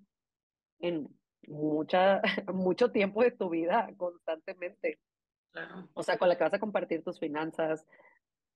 [0.81, 1.09] en
[1.47, 2.23] mucha,
[2.53, 4.99] mucho tiempo de tu vida constantemente.
[5.53, 5.89] Claro.
[5.95, 7.87] O sea, con la que vas a compartir tus finanzas,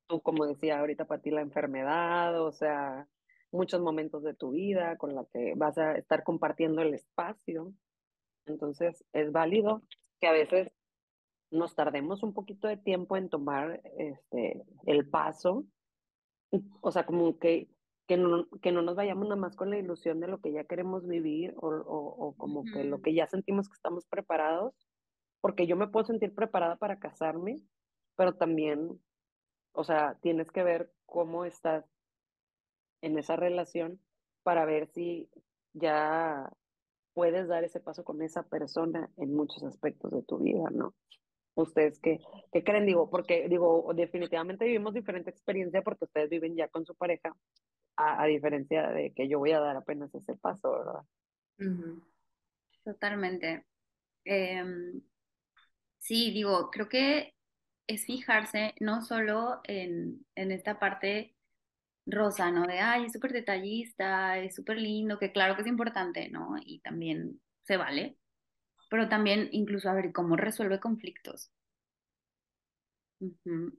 [0.08, 3.06] tú, como decía ahorita para ti, la enfermedad, o sea,
[3.52, 7.72] muchos momentos de tu vida con la que vas a estar compartiendo el espacio.
[8.46, 9.82] Entonces, es válido
[10.20, 10.72] que a veces
[11.50, 15.64] nos tardemos un poquito de tiempo en tomar este, el paso,
[16.80, 17.68] o sea, como que,
[18.06, 20.64] que, no, que no nos vayamos nada más con la ilusión de lo que ya
[20.64, 24.74] queremos vivir o, o, como que lo que ya sentimos que estamos preparados,
[25.40, 27.60] porque yo me puedo sentir preparada para casarme,
[28.16, 29.00] pero también,
[29.78, 31.84] o sea, tienes que ver cómo estás
[33.00, 34.00] en esa relación
[34.42, 35.30] para ver si
[35.72, 36.50] ya
[37.12, 40.96] puedes dar ese paso con esa persona en muchos aspectos de tu vida, ¿no?
[41.54, 42.18] ¿Ustedes qué,
[42.50, 42.86] qué creen?
[42.86, 47.32] Digo, porque digo, definitivamente vivimos diferente experiencia porque ustedes viven ya con su pareja,
[47.94, 52.02] a, diferencia de que yo voy a dar apenas ese paso, ¿verdad?
[52.82, 53.64] Totalmente.
[54.24, 55.00] Em,
[55.98, 57.37] sí, digo, creo que
[57.88, 61.34] es fijarse no solo en, en esta parte
[62.06, 62.66] rosa, ¿no?
[62.66, 66.56] De, ay, es súper detallista, es súper lindo, que claro que es importante, ¿no?
[66.64, 68.18] Y también se vale,
[68.90, 71.52] pero también incluso a ver cómo resuelve conflictos.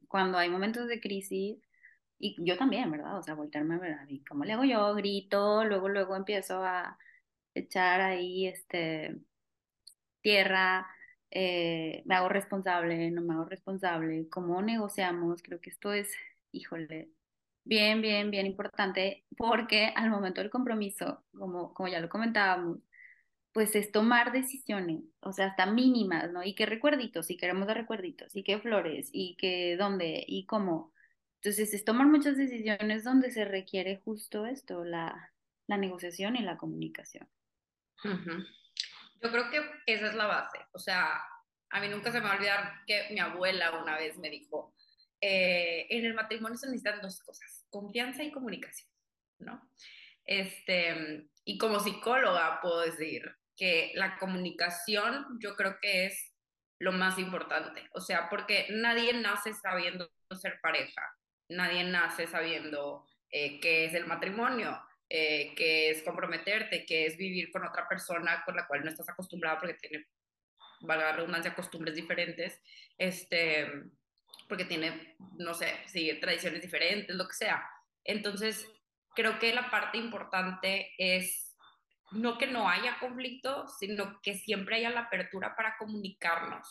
[0.08, 1.58] Cuando hay momentos de crisis,
[2.20, 3.18] y yo también, ¿verdad?
[3.18, 4.94] O sea, voltearme a ver, ¿y cómo le hago yo?
[4.96, 6.98] Grito, luego, luego empiezo a
[7.54, 9.18] echar ahí, este,
[10.22, 10.88] tierra,
[11.32, 16.12] eh, me hago responsable, no me hago responsable, cómo negociamos, creo que esto es,
[16.52, 17.12] híjole,
[17.64, 22.80] bien, bien, bien importante, porque al momento del compromiso, como, como ya lo comentábamos,
[23.52, 26.44] pues es tomar decisiones, o sea, hasta mínimas, ¿no?
[26.44, 30.94] Y qué recuerditos, y queremos dar recuerditos, y qué flores, y qué dónde, y cómo.
[31.42, 35.34] Entonces, es tomar muchas decisiones donde se requiere justo esto, la,
[35.68, 37.28] la negociación y la comunicación.
[39.22, 40.60] Yo creo que esa es la base.
[40.72, 41.22] O sea,
[41.70, 44.74] a mí nunca se me va a olvidar que mi abuela una vez me dijo,
[45.22, 48.90] eh, en el matrimonio se necesitan dos cosas, confianza y comunicación,
[49.40, 49.70] ¿no?
[50.26, 56.34] Este, y como psicóloga puedo decir que la comunicación yo creo que es
[56.80, 60.10] lo más importante, o sea, porque nadie nace sabiendo
[60.40, 61.02] ser pareja,
[61.50, 67.52] nadie nace sabiendo eh, qué es el matrimonio, eh, qué es comprometerte, qué es vivir
[67.52, 70.08] con otra persona con la cual no estás acostumbrado porque tiene,
[70.82, 72.62] valga la redundancia, costumbres diferentes,
[72.98, 73.68] este,
[74.48, 77.68] porque tiene, no sé, sigue tradiciones diferentes, lo que sea.
[78.04, 78.68] Entonces,
[79.16, 81.56] creo que la parte importante es
[82.12, 86.68] no que no haya conflicto, sino que siempre haya la apertura para comunicarnos.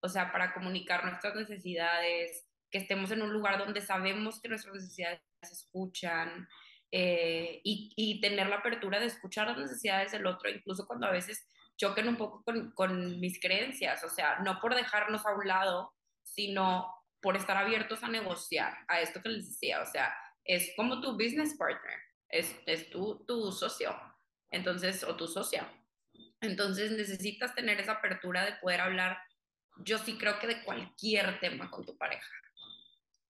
[0.00, 4.74] O sea, para comunicar nuestras necesidades, que estemos en un lugar donde sabemos que nuestras
[4.74, 6.48] necesidades se escuchan
[6.92, 11.12] eh, y, y, tener la apertura de escuchar las necesidades del otro, incluso cuando a
[11.12, 14.04] veces choquen un poco con, con mis creencias.
[14.04, 19.00] O sea, no por dejarnos a un lado, sino por estar abiertos a negociar, a
[19.00, 19.80] esto que les decía.
[19.82, 20.14] O sea,
[20.44, 23.98] es como tu business partner, es, es tu, tu socio,
[24.50, 25.70] entonces, o tu socia.
[26.40, 29.18] Entonces necesitas tener esa apertura de poder hablar,
[29.84, 32.30] yo sí creo que de cualquier tema con tu pareja.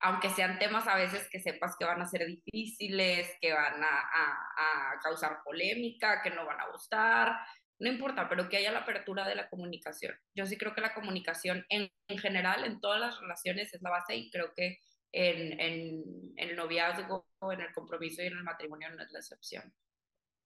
[0.01, 4.99] Aunque sean temas a veces que sepas que van a ser difíciles, que van a,
[5.03, 7.37] causar polémica, que no van a gustar,
[7.79, 10.15] no importa, pero que haya la apertura de la comunicación.
[10.35, 13.91] Yo sí creo que la comunicación en, en general, en todas las relaciones, es la
[13.91, 14.79] base y creo que
[15.13, 16.05] en, en,
[16.37, 19.73] el noviazgo, en el compromiso y en el matrimonio no es la excepción.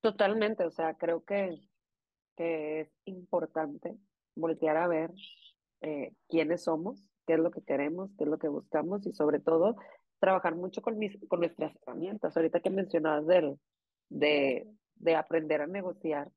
[0.01, 1.59] Totalmente, o sea, creo que,
[2.37, 3.97] que es importante
[4.35, 5.11] voltear a ver
[5.81, 9.41] eh, quiénes somos, qué es lo que queremos, qué es lo que buscamos y sobre
[9.41, 9.77] todo
[10.21, 12.37] trabajar mucho con, mis, con nuestras herramientas.
[12.37, 13.59] Ahorita que mencionabas del,
[14.09, 14.67] de,
[14.97, 16.31] de aprender a negociar,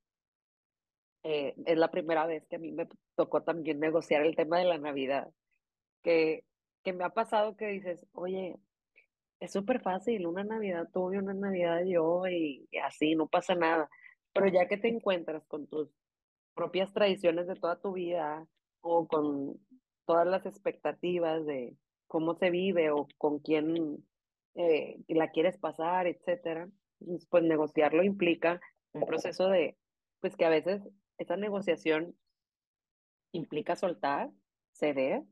[1.23, 4.65] eh, es la primera vez que a mí me tocó también negociar el tema de
[4.65, 5.29] la Navidad,
[6.03, 6.43] que
[6.87, 8.55] que me ha pasado que dices, oye,
[9.41, 13.89] es súper fácil, una Navidad tú y una Navidad yo y, así, no pasa nada.
[14.31, 15.89] Pero ya que te encuentras con tus
[16.53, 18.47] propias tradiciones de toda tu vida
[18.79, 19.59] o con
[20.07, 21.75] todas las expectativas de
[22.07, 24.03] cómo se vive o con quién
[24.55, 28.59] eh, la quieres pasar, etcétera, pues, pues negociarlo implica
[28.93, 29.77] un proceso de,
[30.21, 30.81] pues que a veces
[31.19, 32.15] esa negociación
[33.33, 34.31] implica soltar,
[34.71, 35.23] ceder,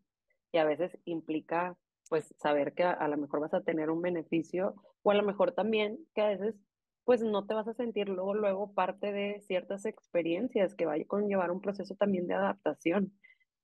[0.52, 4.76] y a veces implica pues saber que a, lo mejor vas a tener un beneficio
[5.02, 6.56] o a lo mejor también que a veces
[7.04, 11.06] pues no te vas a sentir luego, luego parte de ciertas experiencias que va a
[11.06, 13.12] conllevar un proceso también de adaptación.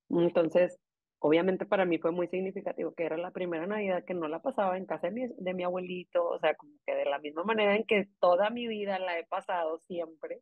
[0.09, 0.77] Entonces,
[1.23, 4.75] obviamente para mí fue muy significativo que era la primera Navidad que no la pasaba
[4.75, 7.75] en casa de mi, de mi abuelito, o sea, como que de la misma manera
[7.75, 10.41] en que toda mi vida la he pasado siempre.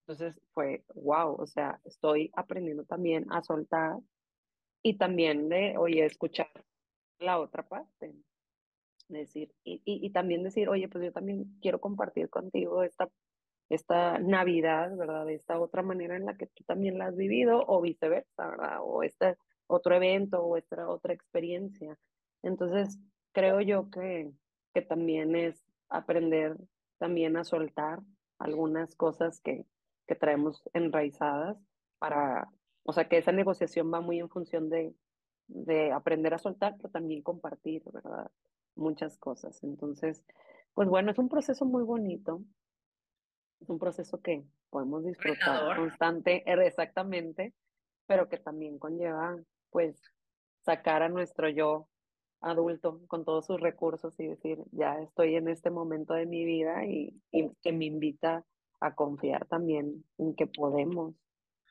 [0.00, 3.96] Entonces fue, wow, o sea, estoy aprendiendo también a soltar
[4.82, 6.48] y también de, oye, escuchar
[7.18, 8.14] la otra parte.
[9.08, 13.08] Decir, y, y, también decir, oye, pues yo también quiero compartir contigo esta,
[13.68, 15.26] esta Navidad, ¿verdad?
[15.26, 18.78] De esta otra manera en la que tú también la has vivido, o viceversa, ¿verdad?
[18.82, 19.36] O esta,
[19.66, 21.98] otro evento o otra, otra experiencia.
[22.42, 22.98] Entonces,
[23.32, 24.30] creo yo que,
[24.72, 26.56] que también es aprender
[26.98, 28.00] también a soltar
[28.38, 29.66] algunas cosas que,
[30.06, 31.58] que traemos enraizadas
[31.98, 32.48] para,
[32.84, 34.94] o sea, que esa negociación va muy en función de,
[35.46, 38.30] de aprender a soltar, pero también compartir, ¿verdad?
[38.74, 39.62] Muchas cosas.
[39.62, 40.24] Entonces,
[40.72, 42.42] pues bueno, es un proceso muy bonito.
[43.60, 47.54] Es un proceso que podemos disfrutar constante, er, exactamente,
[48.06, 49.38] pero que también conlleva,
[49.74, 50.00] pues,
[50.64, 51.88] sacar a nuestro yo
[52.40, 56.84] adulto con todos sus recursos y decir, ya estoy en este momento de mi vida
[56.86, 58.44] y, y que me invita
[58.78, 61.16] a confiar también en que podemos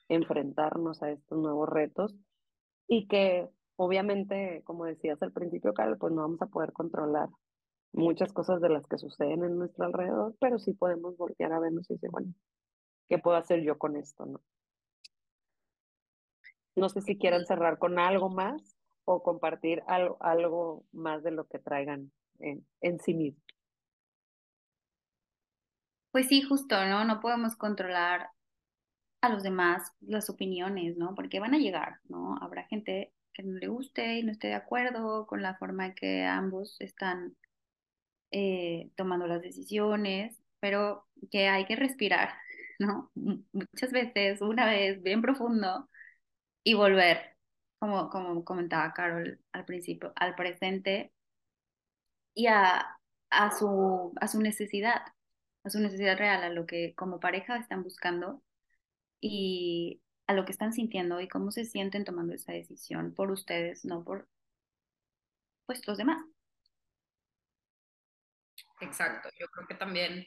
[0.10, 2.14] enfrentarnos a estos nuevos retos
[2.90, 3.48] y que
[3.78, 7.30] obviamente, como decías al principio, Carlos, pues no vamos a poder controlar
[7.94, 11.90] muchas cosas de las que suceden en nuestro alrededor, pero sí podemos voltear a vernos
[11.90, 12.34] y decir, bueno,
[13.08, 14.26] ¿qué puedo hacer yo con esto?
[14.26, 14.42] No,
[16.76, 21.46] no sé si quieran cerrar con algo más o compartir algo, algo más de lo
[21.48, 23.44] que traigan en, sí mismos.
[26.12, 27.06] Pues sí, justo, ¿no?
[27.06, 28.30] No podemos controlar
[29.22, 31.16] a los demás las opiniones, ¿no?
[31.16, 32.38] Porque van a llegar, ¿no?
[32.42, 35.96] Habrá gente que no le guste y no esté de acuerdo con la forma en
[35.96, 37.36] que ambos están
[38.32, 42.30] eh, tomando las decisiones, pero que hay que respirar,
[42.80, 43.12] ¿no?
[43.16, 45.90] Muchas veces, una vez, bien profundo,
[46.64, 47.38] y volver,
[47.80, 51.14] como, como comentaba Carol al principio, al presente
[52.34, 52.98] y a,
[53.30, 55.02] a, su, a su necesidad,
[55.64, 58.42] a su necesidad real, a lo que como pareja están buscando
[59.22, 63.86] y a lo que están sintiendo y cómo se sienten tomando esa decisión por ustedes,
[63.86, 64.28] no por
[65.66, 66.24] pues los demás.
[68.82, 70.26] Exacto, yo creo que también,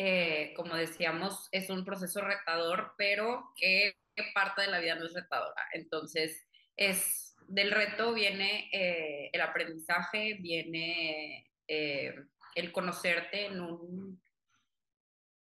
[0.00, 3.96] eh, como decíamos, es un proceso retador, pero que
[4.32, 5.60] parte de la vida no es retadora.
[5.72, 6.46] Entonces,
[6.76, 12.14] es del reto viene eh, el aprendizaje, viene eh,
[12.54, 14.22] el conocerte en un,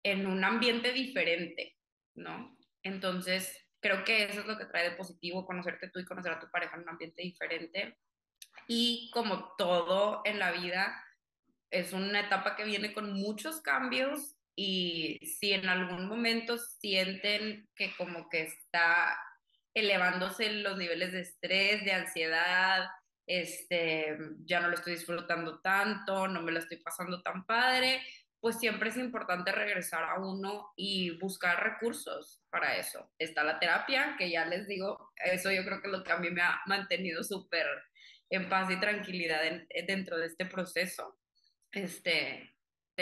[0.02, 1.78] en un ambiente diferente,
[2.14, 2.54] ¿no?
[2.82, 6.40] Entonces, creo que eso es lo que trae de positivo, conocerte tú y conocer a
[6.40, 7.96] tu pareja en un ambiente diferente.
[8.68, 11.02] Y como todo en la vida,
[11.70, 17.94] es una etapa que viene con muchos cambios y si en algún momento sienten que
[17.96, 19.18] como que está
[19.74, 22.88] elevándose los niveles de estrés, de ansiedad,
[23.26, 28.02] este, ya no lo estoy disfrutando tanto, no me lo estoy pasando tan padre,
[28.40, 33.12] pues siempre es importante regresar a uno y buscar recursos para eso.
[33.18, 36.28] Está la terapia, que ya les digo, eso yo creo que lo que a mí
[36.30, 37.66] me ha mantenido súper
[38.30, 39.40] en paz y tranquilidad
[39.86, 41.18] dentro de este proceso.
[41.70, 42.51] Este,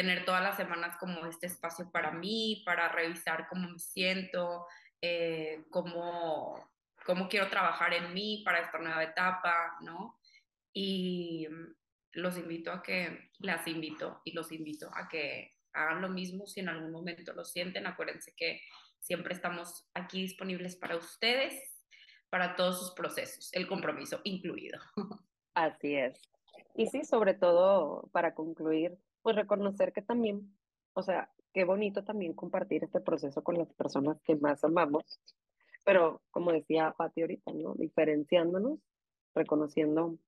[0.01, 4.67] tener todas las semanas como este espacio para mí, para revisar cómo me siento,
[5.03, 6.71] eh, cómo,
[7.05, 10.19] cómo quiero trabajar en mí para esta nueva etapa, ¿no?
[10.73, 11.47] Y
[12.13, 16.61] los invito a que, las invito y los invito a que hagan lo mismo si
[16.61, 17.87] en algún momento lo sienten.
[17.87, 18.63] Acuérdense que
[19.01, 21.85] siempre estamos aquí disponibles para ustedes,
[22.31, 24.81] para todos sus procesos, el compromiso incluido.
[25.53, 26.19] Así es.
[26.75, 30.57] Y sí, sobre todo para concluir, pues reconocer que también,
[30.95, 35.21] o sea, qué bonito también compartir este proceso con las personas que más amamos,
[35.85, 37.75] pero como decía Pati ahorita, ¿no?
[37.75, 38.79] Diferenciándonos,
[39.35, 40.19] reconociendo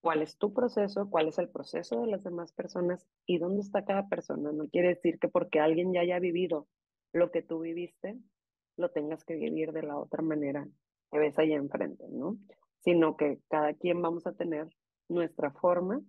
[0.00, 3.84] cuál es tu proceso, cuál es el proceso de las demás personas y dónde está
[3.84, 4.52] cada persona.
[4.52, 6.66] No quiere decir que porque alguien ya haya vivido
[7.12, 8.18] lo que tú viviste,
[8.76, 10.66] lo tengas que vivir de la otra manera
[11.10, 12.38] que ves allá enfrente, ¿no?
[12.80, 14.68] Sino que cada quien vamos a tener
[15.08, 16.00] nuestra forma.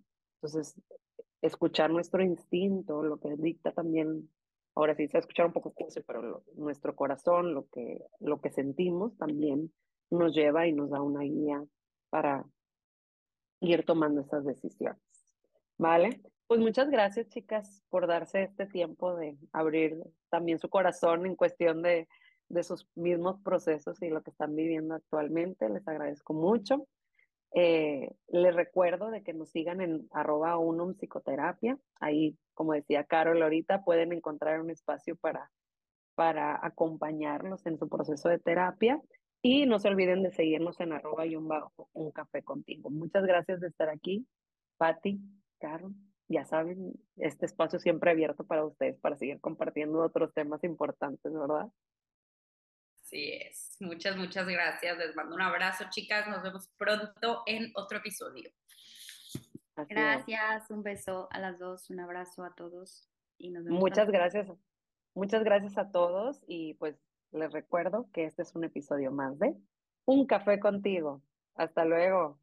[0.41, 0.81] Entonces,
[1.43, 4.29] escuchar nuestro instinto, lo que dicta también,
[4.75, 9.15] ahora sí se escuchar un poco cursi, pero nuestro corazón, lo que, lo que sentimos
[9.17, 9.71] también
[10.09, 11.63] nos lleva y nos da una guía
[12.09, 12.45] para
[13.59, 15.01] ir tomando esas decisiones.
[15.77, 16.21] ¿Vale?
[16.47, 21.81] Pues muchas gracias, chicas, por darse este tiempo de abrir también su corazón en cuestión
[21.81, 22.07] de,
[22.47, 25.67] de sus mismos procesos y lo que están viviendo actualmente.
[25.67, 26.87] Les agradezco mucho.
[27.55, 31.77] Eh, les recuerdo de que nos sigan en arroba unum psicoterapia.
[31.99, 35.51] Ahí, como decía Carol ahorita, pueden encontrar un espacio para,
[36.15, 39.01] para acompañarlos en su proceso de terapia.
[39.41, 42.89] Y no se olviden de seguirnos en arroba un bajo un café contigo.
[42.89, 44.25] Muchas gracias de estar aquí.
[44.77, 45.19] Patti,
[45.59, 45.93] Carol,
[46.27, 51.67] ya saben, este espacio siempre abierto para ustedes para seguir compartiendo otros temas importantes, ¿verdad?
[53.13, 53.77] Así es.
[53.79, 54.97] Muchas, muchas gracias.
[54.97, 56.27] Les mando un abrazo, chicas.
[56.27, 58.49] Nos vemos pronto en otro episodio.
[59.87, 63.07] gracias, un beso a las dos, un abrazo a todos
[63.37, 63.79] y nos vemos.
[63.79, 64.47] Muchas gracias.
[65.13, 66.95] Muchas gracias a todos y pues
[67.31, 69.53] les recuerdo que este es un episodio más de
[70.05, 71.21] Un café contigo.
[71.53, 72.39] Hasta luego.